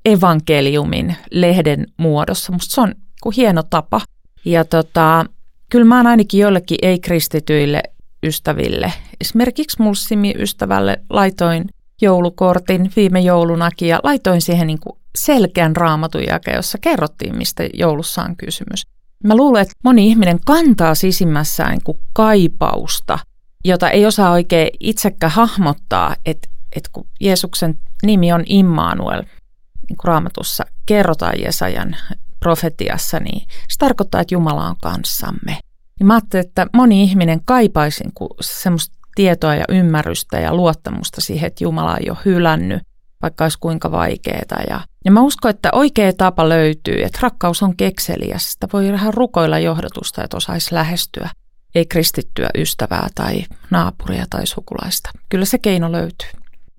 evankeliumin 0.04 1.16
lehden 1.30 1.86
muodossa. 1.96 2.52
Musta 2.52 2.74
se 2.74 2.80
on 2.80 2.94
kuin 3.22 3.34
hieno 3.36 3.62
tapa. 3.62 4.00
Ja 4.44 4.64
tota, 4.64 5.24
kyllä 5.70 5.84
mä 5.84 5.96
oon 5.96 6.06
ainakin 6.06 6.40
joillekin 6.40 6.78
ei-kristityille 6.82 7.82
ystäville. 8.22 8.92
Esimerkiksi 9.20 9.82
Mulsimi-ystävälle 9.82 11.00
laitoin 11.10 11.64
joulukortin 12.02 12.90
viime 12.96 13.20
joulunakin 13.20 13.88
ja 13.88 14.00
laitoin 14.02 14.40
siihen 14.40 14.66
niin 14.66 14.80
kuin 14.80 14.98
selkeän 15.18 15.76
raamatun 15.76 16.24
jake, 16.26 16.50
jossa 16.52 16.78
kerrottiin, 16.78 17.36
mistä 17.36 17.68
joulussa 17.74 18.22
on 18.22 18.36
kysymys. 18.36 18.82
Mä 19.24 19.36
luulen, 19.36 19.62
että 19.62 19.74
moni 19.84 20.08
ihminen 20.08 20.38
kantaa 20.46 20.94
sisimmässään 20.94 21.70
niin 21.70 21.84
kuin 21.84 21.98
kaipausta, 22.12 23.18
jota 23.64 23.90
ei 23.90 24.06
osaa 24.06 24.30
oikein 24.30 24.70
itsekään 24.80 25.32
hahmottaa, 25.32 26.16
että, 26.26 26.48
että 26.76 26.90
kun 26.92 27.06
Jeesuksen 27.20 27.78
nimi 28.02 28.32
on 28.32 28.42
Immanuel, 28.46 29.22
niin 29.88 29.96
kuin 29.96 30.04
raamatussa 30.04 30.64
kerrotaan 30.86 31.40
Jesajan 31.42 31.96
profetiassa, 32.40 33.20
niin 33.20 33.48
se 33.48 33.78
tarkoittaa, 33.78 34.20
että 34.20 34.34
Jumala 34.34 34.66
on 34.66 34.76
kanssamme. 34.82 35.58
Niin 35.98 36.06
mä 36.06 36.14
ajattelin, 36.14 36.46
että 36.46 36.66
moni 36.74 37.02
ihminen 37.02 37.40
kaipaisi 37.44 38.04
semmoista 38.40 38.96
tietoa 39.14 39.54
ja 39.54 39.64
ymmärrystä 39.68 40.38
ja 40.40 40.54
luottamusta 40.54 41.20
siihen, 41.20 41.46
että 41.46 41.64
Jumala 41.64 41.96
ei 41.96 42.10
ole 42.10 42.18
hylännyt, 42.24 42.82
vaikka 43.22 43.44
olisi 43.44 43.58
kuinka 43.60 43.90
vaikeaa. 43.90 44.62
Ja, 44.68 44.80
ja 45.04 45.10
mä 45.10 45.20
uskon, 45.20 45.50
että 45.50 45.68
oikea 45.72 46.12
tapa 46.12 46.48
löytyy, 46.48 47.02
että 47.02 47.18
rakkaus 47.22 47.62
on 47.62 47.76
kekseliäs. 47.76 48.52
Sitä 48.52 48.68
voi 48.72 48.92
vähän 48.92 49.14
rukoilla 49.14 49.58
johdotusta, 49.58 50.24
että 50.24 50.36
osaisi 50.36 50.74
lähestyä 50.74 51.30
ei 51.74 51.86
kristittyä 51.86 52.48
ystävää 52.58 53.08
tai 53.14 53.44
naapuria 53.70 54.24
tai 54.30 54.46
sukulaista. 54.46 55.10
Kyllä 55.28 55.44
se 55.44 55.58
keino 55.58 55.92
löytyy. 55.92 56.28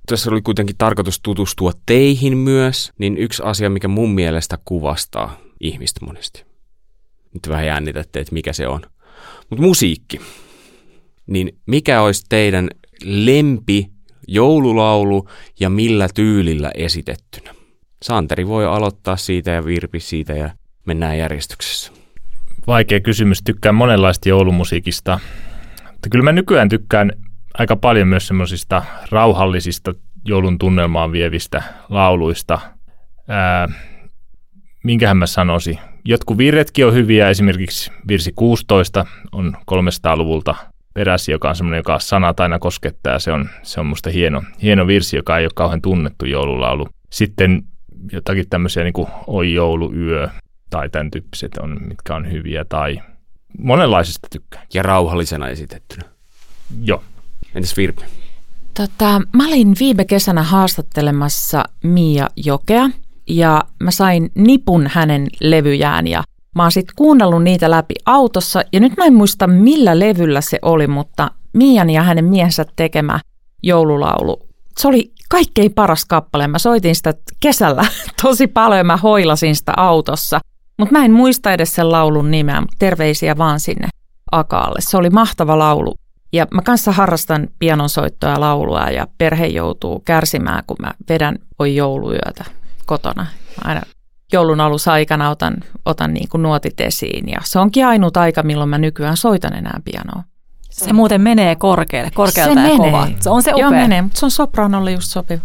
Tässä 0.05 0.29
oli 0.29 0.41
kuitenkin 0.41 0.77
tarkoitus 0.77 1.19
tutustua 1.23 1.71
teihin 1.85 2.37
myös, 2.37 2.91
niin 2.97 3.17
yksi 3.17 3.43
asia, 3.45 3.69
mikä 3.69 3.87
mun 3.87 4.09
mielestä 4.09 4.57
kuvastaa 4.65 5.37
ihmistä 5.59 6.05
monesti. 6.05 6.45
Nyt 7.33 7.49
vähän 7.49 7.65
jännitätte, 7.65 8.19
että 8.19 8.33
mikä 8.33 8.53
se 8.53 8.67
on. 8.67 8.81
Mutta 9.49 9.65
musiikki. 9.65 10.21
Niin 11.27 11.59
mikä 11.65 12.01
olisi 12.01 12.23
teidän 12.29 12.69
lempi 13.03 13.91
joululaulu 14.27 15.27
ja 15.59 15.69
millä 15.69 16.09
tyylillä 16.13 16.71
esitettynä? 16.75 17.55
Santeri 18.03 18.47
voi 18.47 18.65
aloittaa 18.65 19.17
siitä 19.17 19.51
ja 19.51 19.65
Virpi 19.65 19.99
siitä 19.99 20.33
ja 20.33 20.49
mennään 20.85 21.17
järjestyksessä. 21.17 21.91
Vaikea 22.67 22.99
kysymys. 22.99 23.41
Tykkään 23.43 23.75
monenlaista 23.75 24.29
joulumusiikista. 24.29 25.19
Mutta 25.91 26.09
kyllä 26.11 26.23
mä 26.23 26.31
nykyään 26.31 26.69
tykkään 26.69 27.11
aika 27.53 27.75
paljon 27.75 28.07
myös 28.07 28.27
semmoisista 28.27 28.83
rauhallisista 29.11 29.93
joulun 30.25 30.57
tunnelmaan 30.57 31.11
vievistä 31.11 31.63
lauluista. 31.89 32.59
Ää, 33.27 33.67
minkähän 34.83 35.17
mä 35.17 35.25
sanoisin? 35.25 35.79
Jotkut 36.05 36.37
virretkin 36.37 36.85
on 36.85 36.93
hyviä, 36.93 37.29
esimerkiksi 37.29 37.91
virsi 38.07 38.31
16 38.35 39.05
on 39.31 39.55
300-luvulta 39.71 40.55
peräsi, 40.93 41.31
joka 41.31 41.49
on 41.49 41.55
semmoinen, 41.55 41.79
joka 41.79 41.99
sanat 41.99 42.39
aina 42.39 42.59
koskettaa. 42.59 43.19
Se 43.19 43.31
on, 43.31 43.49
se 43.63 43.79
on 43.79 43.85
musta 43.85 44.09
hieno, 44.09 44.43
hieno 44.61 44.87
virsi, 44.87 45.15
joka 45.15 45.37
ei 45.37 45.45
ole 45.45 45.51
kauhean 45.55 45.81
tunnettu 45.81 46.25
joululaulu. 46.25 46.87
Sitten 47.11 47.63
jotakin 48.11 48.49
tämmöisiä 48.49 48.83
niin 48.83 48.93
kuin 48.93 49.07
Oi 49.27 49.53
jouluyö 49.53 50.29
tai 50.71 50.89
tämän 50.89 51.11
tyyppiset 51.11 51.57
on, 51.57 51.77
mitkä 51.87 52.15
on 52.15 52.31
hyviä 52.31 52.65
tai 52.65 52.99
monenlaisista 53.59 54.27
tykkään. 54.31 54.65
Ja 54.73 54.83
rauhallisena 54.83 55.47
esitettynä. 55.47 56.03
Joo. 56.81 57.03
Entäs 57.55 57.77
Virpi? 57.77 58.01
Tota, 58.73 59.21
mä 59.33 59.47
olin 59.47 59.75
viime 59.79 60.05
kesänä 60.05 60.43
haastattelemassa 60.43 61.63
Mia 61.83 62.27
Jokea 62.35 62.89
ja 63.27 63.63
mä 63.79 63.91
sain 63.91 64.31
nipun 64.35 64.87
hänen 64.91 65.27
levyjään 65.41 66.07
ja 66.07 66.23
mä 66.55 66.63
oon 66.63 66.71
sitten 66.71 66.95
kuunnellut 66.95 67.43
niitä 67.43 67.71
läpi 67.71 67.93
autossa 68.05 68.61
ja 68.73 68.79
nyt 68.79 68.97
mä 68.97 69.05
en 69.05 69.13
muista 69.13 69.47
millä 69.47 69.99
levyllä 69.99 70.41
se 70.41 70.59
oli, 70.61 70.87
mutta 70.87 71.31
Mian 71.53 71.89
ja 71.89 72.03
hänen 72.03 72.25
miehensä 72.25 72.65
tekemä 72.75 73.19
joululaulu. 73.63 74.47
Se 74.77 74.87
oli 74.87 75.11
kaikkein 75.29 75.73
paras 75.73 76.05
kappale. 76.05 76.47
Mä 76.47 76.59
soitin 76.59 76.95
sitä 76.95 77.13
kesällä 77.39 77.85
tosi 78.23 78.47
paljon, 78.47 78.85
mä 78.85 78.97
hoilasin 78.97 79.55
sitä 79.55 79.73
autossa. 79.77 80.39
Mutta 80.81 80.99
mä 80.99 81.05
en 81.05 81.11
muista 81.11 81.53
edes 81.53 81.75
sen 81.75 81.91
laulun 81.91 82.31
nimeä, 82.31 82.61
mutta 82.61 82.75
terveisiä 82.79 83.37
vaan 83.37 83.59
sinne 83.59 83.87
Akaalle. 84.31 84.79
Se 84.81 84.97
oli 84.97 85.09
mahtava 85.09 85.59
laulu. 85.59 85.95
Ja 86.33 86.47
mä 86.53 86.61
kanssa 86.61 86.91
harrastan 86.91 87.47
pianonsoittoa 87.59 88.29
ja 88.29 88.39
laulua 88.39 88.89
ja 88.89 89.07
perhe 89.17 89.45
joutuu 89.47 89.99
kärsimään, 89.99 90.63
kun 90.67 90.77
mä 90.79 90.91
vedän 91.09 91.39
oi 91.59 91.75
jouluyötä 91.75 92.45
kotona. 92.85 93.25
Aina 93.63 93.81
joulun 94.33 94.61
alussa 94.61 94.91
aikana 94.91 95.29
otan, 95.29 95.57
otan 95.85 96.13
niin 96.13 96.29
kuin 96.29 96.43
nuotit 96.43 96.81
esiin 96.81 97.29
ja 97.29 97.39
se 97.43 97.59
onkin 97.59 97.85
ainut 97.85 98.17
aika, 98.17 98.43
milloin 98.43 98.69
mä 98.69 98.77
nykyään 98.77 99.17
soitan 99.17 99.53
enää 99.53 99.79
pianoa. 99.85 100.23
Se 100.69 100.93
muuten 100.93 101.21
menee 101.21 101.55
korkealle, 101.55 102.11
korkealta 102.11 102.53
se 102.53 102.59
ja 102.59 102.67
menee. 102.67 102.77
kova. 102.77 103.07
Se 103.19 103.29
on 103.29 103.43
se 103.43 103.51
upea. 103.51 103.61
Joo, 103.61 103.71
menee, 103.71 104.01
mutta 104.01 104.19
se 104.19 104.25
on 104.25 104.31
sopranolle 104.31 104.91
just 104.91 105.11
sopiva. 105.11 105.41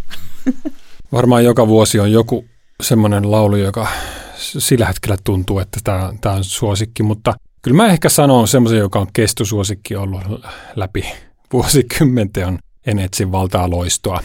Varmaan 1.12 1.44
joka 1.44 1.68
vuosi 1.68 2.00
on 2.00 2.12
joku 2.12 2.44
semmoinen 2.82 3.30
laulu, 3.30 3.56
joka 3.56 3.86
sillä 4.38 4.86
hetkellä 4.86 5.16
tuntuu, 5.24 5.58
että 5.58 5.80
tämä, 5.84 6.12
tämä 6.20 6.34
on 6.34 6.44
suosikki, 6.44 7.02
mutta 7.02 7.34
kyllä 7.62 7.76
mä 7.76 7.86
ehkä 7.86 8.08
sanon 8.08 8.48
semmoisen, 8.48 8.78
joka 8.78 8.98
on 8.98 9.06
kestosuosikki 9.12 9.96
ollut 9.96 10.22
läpi 10.76 11.04
vuosikymmenten, 11.52 12.46
on 12.46 12.58
En 12.86 12.98
etsi 12.98 13.32
valtaa 13.32 13.70
loistoa. 13.70 14.20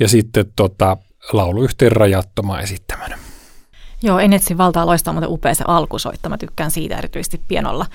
Ja 0.00 0.08
sitten 0.08 0.52
tota, 0.56 0.96
laulu 1.32 1.62
yhteen 1.62 1.92
rajattomaan 1.92 2.62
esittämänä. 2.62 3.18
Joo, 4.02 4.18
en 4.18 4.32
etsi 4.32 4.58
valtaa 4.58 4.86
loistaa, 4.86 5.12
mutta 5.12 5.28
upea 5.28 5.54
se 5.54 5.64
alkusoitto. 5.66 6.28
Mä 6.28 6.38
tykkään 6.38 6.70
siitä 6.70 6.98
erityisesti 6.98 7.40
pienolla. 7.48 7.86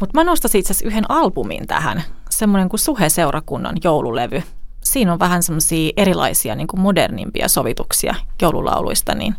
Mutta 0.00 0.18
mä 0.18 0.24
nostaisin 0.24 0.58
itse 0.58 0.72
asiassa 0.72 0.86
yhden 0.86 1.10
albumin 1.10 1.66
tähän, 1.66 2.02
semmoinen 2.30 2.68
kuin 2.68 2.80
Suhe-seurakunnan 2.80 3.76
joululevy. 3.84 4.42
Siinä 4.84 5.12
on 5.12 5.18
vähän 5.18 5.42
semmoisia 5.42 5.92
erilaisia 5.96 6.54
niin 6.54 6.66
kuin 6.66 6.80
modernimpia 6.80 7.48
sovituksia 7.48 8.14
joululauluista, 8.42 9.14
niin 9.14 9.36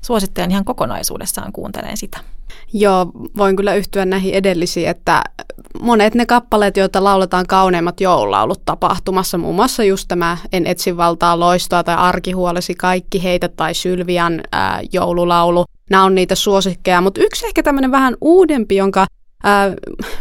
suosittelen 0.00 0.50
ihan 0.50 0.64
kokonaisuudessaan 0.64 1.52
kuuntelemaan 1.52 1.96
sitä. 1.96 2.18
Joo, 2.72 3.06
voin 3.36 3.56
kyllä 3.56 3.74
yhtyä 3.74 4.04
näihin 4.04 4.34
edellisiin, 4.34 4.88
että 4.88 5.22
monet 5.82 6.14
ne 6.14 6.26
kappaleet, 6.26 6.76
joita 6.76 7.04
lauletaan 7.04 7.46
kauneimmat 7.46 8.00
joululaulut 8.00 8.64
tapahtumassa, 8.64 9.38
muun 9.38 9.54
muassa 9.54 9.84
just 9.84 10.08
tämä 10.08 10.36
En 10.52 10.66
etsi 10.66 10.96
valtaa 10.96 11.40
loistoa 11.40 11.84
tai 11.84 11.96
Arkihuolesi 11.96 12.74
kaikki 12.74 13.22
heitä 13.22 13.48
tai 13.48 13.74
Sylvian 13.74 14.40
ää, 14.52 14.80
joululaulu, 14.92 15.64
nämä 15.90 16.04
on 16.04 16.14
niitä 16.14 16.34
suosikkeja, 16.34 17.00
mutta 17.00 17.20
yksi 17.20 17.46
ehkä 17.46 17.62
tämmöinen 17.62 17.90
vähän 17.90 18.16
uudempi, 18.20 18.76
jonka 18.76 19.06
ää, 19.44 19.72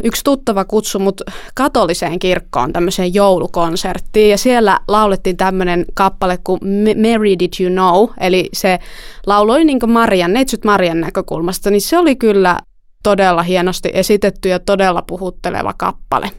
yksi 0.03 0.23
tuttava 0.23 0.65
kutsui 0.65 1.01
mut 1.01 1.21
katoliseen 1.55 2.19
kirkkoon 2.19 2.73
tämmöiseen 2.73 3.13
joulukonserttiin 3.13 4.29
ja 4.29 4.37
siellä 4.37 4.79
laulettiin 4.87 5.37
tämmöinen 5.37 5.85
kappale 5.93 6.39
kuin 6.43 6.59
Mary 7.01 7.39
Did 7.39 7.53
You 7.59 7.71
Know, 7.71 8.09
eli 8.19 8.49
se 8.53 8.79
lauloi 9.25 9.65
niin 9.65 9.79
Marian, 9.87 10.33
neitsyt 10.33 10.65
Marian 10.65 11.01
näkökulmasta, 11.01 11.69
niin 11.69 11.81
se 11.81 11.97
oli 11.97 12.15
kyllä 12.15 12.59
todella 13.03 13.43
hienosti 13.43 13.89
esitetty 13.93 14.49
ja 14.49 14.59
todella 14.59 15.01
puhutteleva 15.01 15.73
kappale. 15.77 16.31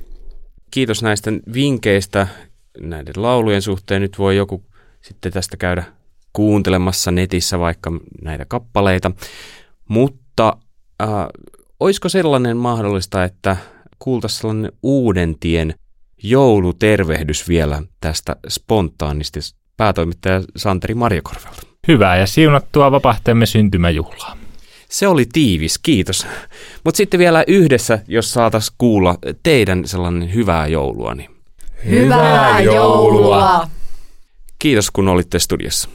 Kiitos 0.70 1.02
näistä 1.02 1.30
vinkkeistä 1.52 2.26
näiden 2.80 3.14
laulujen 3.16 3.62
suhteen. 3.62 4.02
Nyt 4.02 4.18
voi 4.18 4.36
joku 4.36 4.64
sitten 5.00 5.32
tästä 5.32 5.56
käydä 5.56 5.84
kuuntelemassa 6.32 7.10
netissä 7.10 7.58
vaikka 7.58 7.92
näitä 8.22 8.44
kappaleita. 8.48 9.10
Mutta 9.88 10.56
olisiko 11.80 12.08
sellainen 12.08 12.56
mahdollista, 12.56 13.24
että 13.24 13.56
kuultaisiin 13.98 14.40
sellainen 14.40 14.72
uuden 14.82 15.36
tien 15.40 15.74
joulutervehdys 16.22 17.48
vielä 17.48 17.82
tästä 18.00 18.36
spontaanisti 18.48 19.40
päätoimittaja 19.76 20.42
Santeri 20.56 20.94
Marjakorvelta? 20.94 21.62
Hyvää 21.88 22.16
ja 22.16 22.26
siunattua 22.26 22.90
vapahtemme 22.90 23.46
syntymäjuhlaa. 23.46 24.36
Se 24.88 25.08
oli 25.08 25.26
tiivis, 25.32 25.78
kiitos. 25.78 26.26
Mutta 26.84 26.96
sitten 26.96 27.20
vielä 27.20 27.44
yhdessä, 27.46 27.98
jos 28.08 28.32
saataisiin 28.32 28.74
kuulla 28.78 29.18
teidän 29.42 29.88
sellainen 29.88 30.34
hyvää 30.34 30.66
joulua. 30.66 31.14
Niin. 31.14 31.30
Hyvää 31.84 32.60
joulua! 32.60 33.68
Kiitos 34.58 34.90
kun 34.90 35.08
olitte 35.08 35.38
studiossa. 35.38 35.88